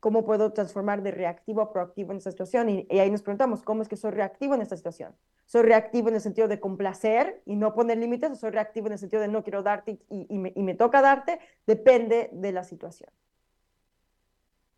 [0.01, 2.67] cómo puedo transformar de reactivo a proactivo en esta situación.
[2.67, 5.15] Y, y ahí nos preguntamos, ¿cómo es que soy reactivo en esta situación?
[5.51, 8.93] soy reactivo en el sentido de complacer y no poner límites, o soy reactivo en
[8.93, 13.09] el sentido de no quiero darte y, me, toca darte, depende de la situación.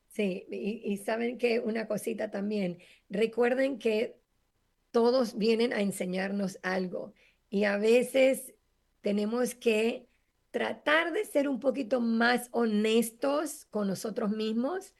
[0.07, 4.17] Sí, y, saben que una cosita también, recuerden que
[4.89, 7.13] todos vienen a enseñarnos algo
[7.51, 8.55] y a veces
[9.01, 10.07] tenemos que
[10.49, 14.95] tratar de ser un poquito más honestos con nosotros mismos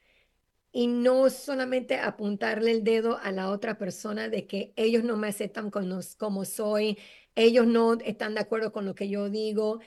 [0.76, 5.28] y no solamente apuntarle el dedo a la otra persona de que ellos no me
[5.28, 6.98] aceptan como, soy,
[7.36, 9.80] ellos no están de acuerdo con lo que yo digo.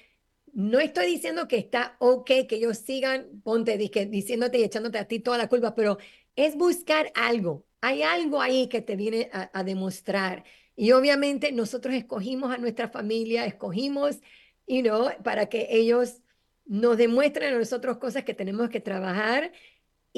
[0.53, 5.19] No estoy diciendo que está ok que ellos sigan, ponte, diciéndote y echándote a ti
[5.19, 5.99] toda la culpa, pero
[6.37, 7.67] es buscar algo.
[7.81, 10.45] Hay algo ahí que te viene a, demostrar.
[10.77, 14.21] Y obviamente nosotros escogimos a nuestra familia, escogimos,
[14.69, 16.23] you know, para que ellos
[16.65, 19.53] nos demuestren a nosotros cosas que tenemos que trabajar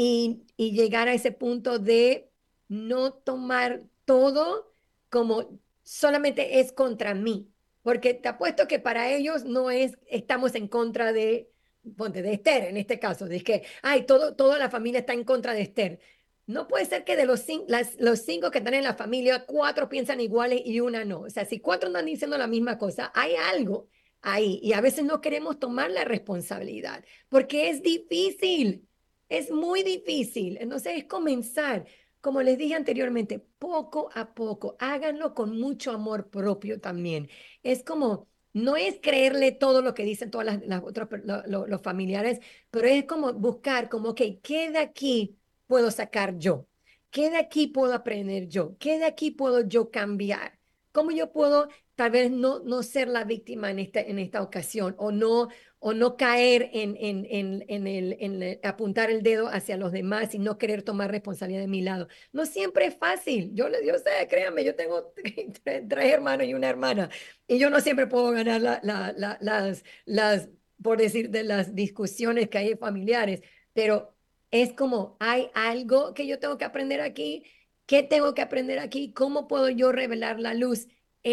[0.01, 2.31] y, llegar a ese punto de
[2.69, 4.73] no tomar todo
[5.11, 7.51] como solamente es contra mí,
[7.83, 11.51] porque te apuesto que para ellos no es, estamos en contra de,
[11.97, 15.25] ponte, de Esther en este caso, de que, ay, todo, toda la familia está en
[15.25, 16.01] contra de Esther.
[16.47, 19.89] No puede ser que de los, las, los cinco que están en la familia, cuatro
[19.89, 21.23] piensan iguales y una no.
[21.23, 23.89] O sea, si cuatro están diciendo la misma cosa, hay algo
[24.23, 24.61] ahí.
[24.63, 28.88] Y a veces no queremos tomar la responsabilidad porque es difícil.
[29.29, 30.57] Es muy difícil.
[30.61, 31.87] Entonces es comenzar,
[32.21, 34.77] como les dije anteriormente, poco a poco.
[34.79, 37.29] Háganlo con mucho amor propio también.
[37.63, 41.09] Es como, no es creerle todo lo que dicen todas las, otras,
[41.47, 46.67] los familiares, pero es como buscar, como, ok, ¿qué de aquí puedo sacar yo?
[47.11, 48.77] ¿Qué de aquí puedo aprender yo?
[48.79, 50.59] ¿Qué de aquí puedo yo cambiar?
[50.93, 51.69] ¿Cómo yo puedo
[51.99, 55.49] tal vez no, no ser la víctima en esta, en esta ocasión o no,
[55.81, 60.39] o no caer en, en, en, en, el, apuntar el dedo hacia los demás y
[60.39, 62.07] no querer tomar responsabilidad de mi lado.
[62.31, 63.51] No siempre es fácil.
[63.53, 65.13] Yo, yo sé, créanme, yo tengo
[65.65, 67.11] tres, hermanos y una hermana
[67.49, 72.49] y yo no siempre puedo ganar la, la, las, las, por decir, de las discusiones
[72.49, 73.43] que hay familiares,
[73.73, 74.15] pero
[74.53, 77.43] es como, hay algo que yo tengo que aprender aquí.
[77.87, 79.13] ¿Qué tengo que aprender aquí?
[79.15, 80.87] ¿Cómo puedo yo revelar la luz?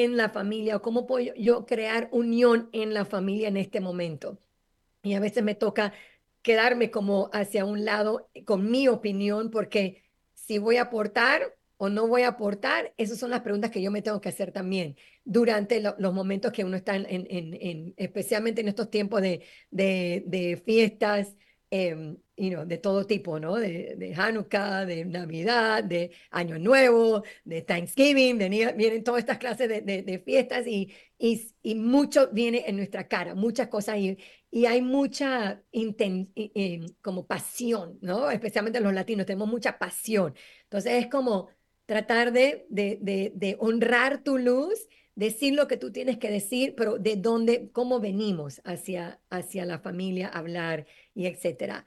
[0.04, 4.38] En la familia o cómo puedo yo crear unión en la familia en este momento.
[5.04, 5.94] Y a veces me toca
[6.42, 12.08] quedarme como hacia un lado con mi opinión porque si voy a aportar o no
[12.08, 15.80] voy a aportar, esas son las preguntas que yo me tengo que hacer también durante
[15.82, 21.36] los momentos que uno está en, en, especialmente en estos tiempos de, de, de fiestas,
[21.72, 23.56] eh, de todo tipo, ¿no?
[23.56, 29.82] De, de, Hanukkah, de Navidad, de Año Nuevo, de Thanksgiving, vienen todas estas clases de,
[29.82, 34.18] de fiestas y, y, y, mucho viene en nuestra cara, muchas cosas y,
[34.52, 35.64] y hay mucha
[37.02, 38.30] como pasión, ¿no?
[38.30, 40.34] Especialmente los latinos, tenemos mucha pasión.
[40.64, 41.50] Entonces es como
[41.86, 42.98] tratar de, de,
[43.34, 48.00] de honrar tu luz decir lo que tú tienes que decir, pero de dónde, cómo
[48.00, 51.86] venimos hacia, hacia la familia, hablar y etcétera.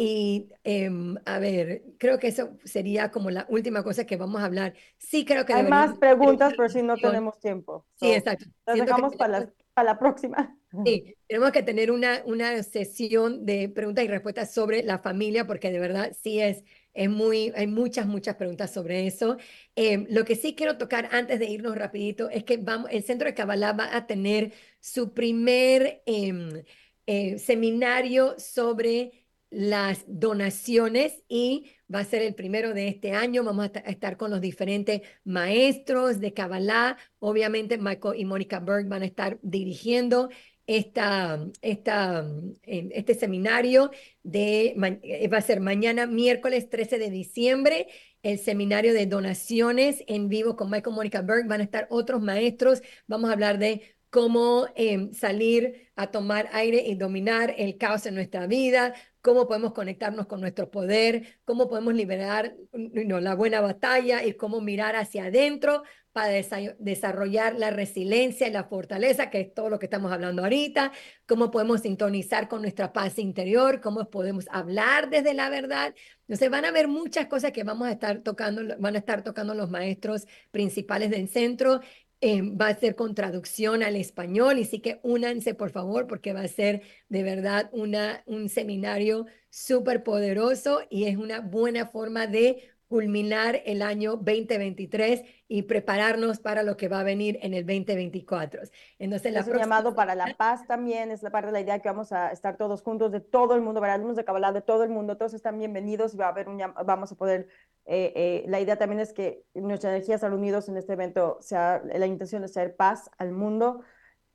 [0.00, 4.44] Y em, a ver, creo que eso sería como la última cosa que vamos a
[4.44, 4.74] hablar.
[4.96, 5.52] Sí, creo que...
[5.52, 7.84] Hay más preguntas, pero si no tenemos tiempo.
[7.96, 8.46] Sí, exacto.
[8.64, 10.56] Las dejamos para, la, para la próxima.
[10.84, 15.72] Sí, tenemos que tener una, una sesión de preguntas y respuestas sobre la familia, porque
[15.72, 16.62] de verdad sí es,
[16.98, 19.36] es muy, hay muchas, muchas preguntas sobre eso.
[19.76, 23.28] Em, lo que sí quiero tocar antes de irnos rapidito es que vamos, el Centro
[23.28, 26.64] de Kabbalah va a tener su primer em,
[27.06, 29.12] eh, seminario sobre
[29.50, 33.44] las donaciones y va a ser el primero de este año.
[33.44, 36.98] Vamos a, estar con los diferentes maestros de Kabbalah.
[37.20, 40.30] Obviamente Michael y Mónica Berg van a estar dirigiendo
[40.68, 42.30] esta, esta,
[42.62, 43.90] este seminario
[44.22, 47.88] de, eh, va a ser mañana miércoles 13 de diciembre,
[48.22, 51.48] el seminario de donaciones en vivo con Michael Mónica Berg.
[51.48, 52.82] Van a estar otros maestros.
[53.06, 58.14] Vamos a hablar de cómo em, salir a tomar aire y dominar el caos en
[58.14, 64.34] nuestra vida, cómo podemos conectarnos con nuestro poder, cómo podemos liberar la buena batalla y
[64.34, 65.82] cómo mirar hacia adentro
[66.12, 66.32] para
[66.78, 70.90] desarrollar la resiliencia y la fortaleza, que es todo lo que estamos hablando ahorita,
[71.26, 75.94] cómo podemos sintonizar con nuestra paz interior, cómo podemos hablar desde la verdad.
[76.22, 79.54] Entonces van a haber muchas cosas que vamos a estar tocando, van a estar tocando
[79.54, 81.80] los maestros principales del centro
[82.20, 86.32] eh, va a ser con traducción al español y sí que únanse por favor porque
[86.32, 92.26] va a ser de verdad una, un seminario súper poderoso y es una buena forma
[92.26, 97.64] de culminar el año 2023 y prepararnos para lo que va a venir en el
[97.64, 98.62] 2024.
[98.98, 101.88] Entonces, es un llamado para la paz también, es la parte de la idea que
[101.88, 104.84] vamos a estar todos juntos de todo el mundo, para alumnos de Kabbalah de todo
[104.84, 107.48] el mundo, todos están bienvenidos y va a haber un, vamos a poder,
[107.90, 111.82] eh, eh, la idea también es que nuestra energía estar unidos en este evento, sea,
[111.82, 113.80] la intención de ser paz al mundo,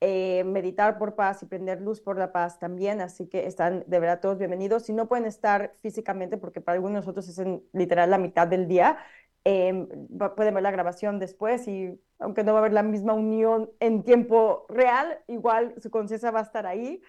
[0.01, 3.99] eh, meditar por paz y prender luz por la paz también, así que están de
[3.99, 4.83] verdad todos bienvenidos.
[4.83, 8.67] Si no pueden estar físicamente, porque para algunos de nosotros es literal la mitad del
[8.67, 8.97] día,
[9.45, 9.87] eh,
[10.35, 14.03] pueden ver la grabación después y aunque no va a haber la misma unión en
[14.03, 17.01] tiempo real, igual su conciencia va a estar ahí.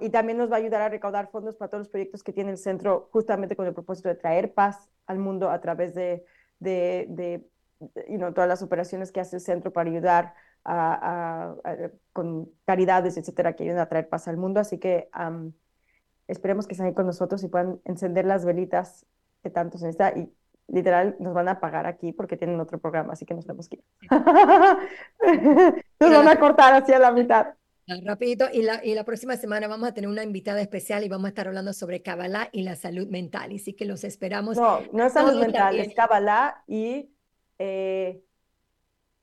[0.00, 2.50] Y también nos va a ayudar a recaudar fondos para todos los proyectos que tiene
[2.50, 6.24] el centro, justamente con el propósito de traer paz al mundo a través de,
[6.58, 7.48] de, de,
[8.32, 10.34] todas las operaciones que hace el centro para ayudar
[12.12, 14.60] con caridades, etcétera, que ayuden a traer paz al mundo.
[14.60, 15.08] Así que
[16.26, 19.06] esperemos que estén ahí con nosotros y puedan encender las velitas
[19.42, 20.16] que tanto se necesita.
[20.18, 20.30] Y
[20.68, 23.76] literal, nos van a pagar aquí porque tienen otro programa, así que nos tenemos que
[23.76, 23.84] ir.
[26.00, 27.54] nos van a cortar hacia la mitad.
[27.86, 31.26] Rapidito, y la, y la próxima semana vamos a tener una invitada especial y vamos
[31.26, 33.52] a estar hablando sobre Kabbalah y la salud mental.
[33.52, 34.56] Y sí que los esperamos.
[34.56, 37.10] No, no es salud mental, es Kabbalah y
[37.58, 38.22] eh,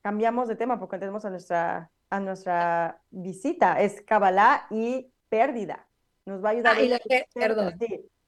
[0.01, 3.81] cambiamos de tema porque tenemos a nuestra, a nuestra visita.
[3.81, 5.87] Es Kabbalah y pérdida.
[6.25, 6.77] Nos va a ayudar.
[6.77, 7.73] Ah, perdón.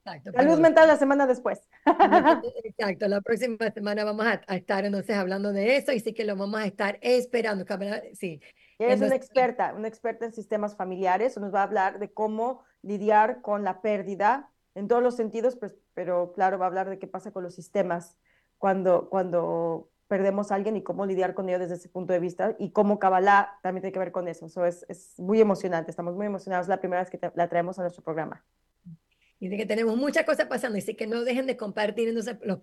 [0.06, 1.60] Exacto, Salud mental la semana después.
[2.64, 6.36] Exacto, la próxima semana vamos a, estar entonces hablando de eso y sí que lo
[6.36, 7.64] vamos a estar esperando.
[8.12, 8.40] Sí.
[8.78, 13.40] Es una experta, una experta en sistemas familiares, nos va a hablar de cómo lidiar
[13.40, 17.06] con la pérdida en todos los sentidos, pues, pero claro, va a hablar de qué
[17.06, 18.18] pasa con los sistemas
[18.58, 22.56] cuando, cuando perdemos a alguien y cómo lidiar con ello desde ese punto de vista
[22.58, 24.46] y cómo Kabbalah también tiene que ver con eso.
[24.46, 26.68] Eso es, es muy emocionante, estamos muy emocionados.
[26.68, 28.44] la primera vez que la traemos a nuestro programa.
[29.48, 30.78] De que tenemos muchas cosas pasando.
[30.78, 32.14] Así que no dejen de compartir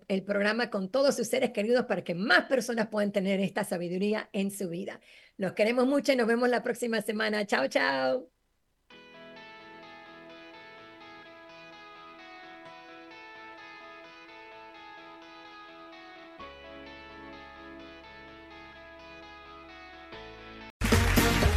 [0.08, 4.28] el programa con todos sus seres queridos para que más personas puedan tener esta sabiduría
[4.32, 5.00] en su vida.
[5.36, 7.46] Los queremos mucho y nos vemos la próxima semana.
[7.46, 8.28] Chao, chao.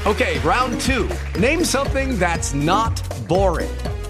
[0.06, 1.10] Okay, round two.
[1.40, 3.76] Name something that's not boring.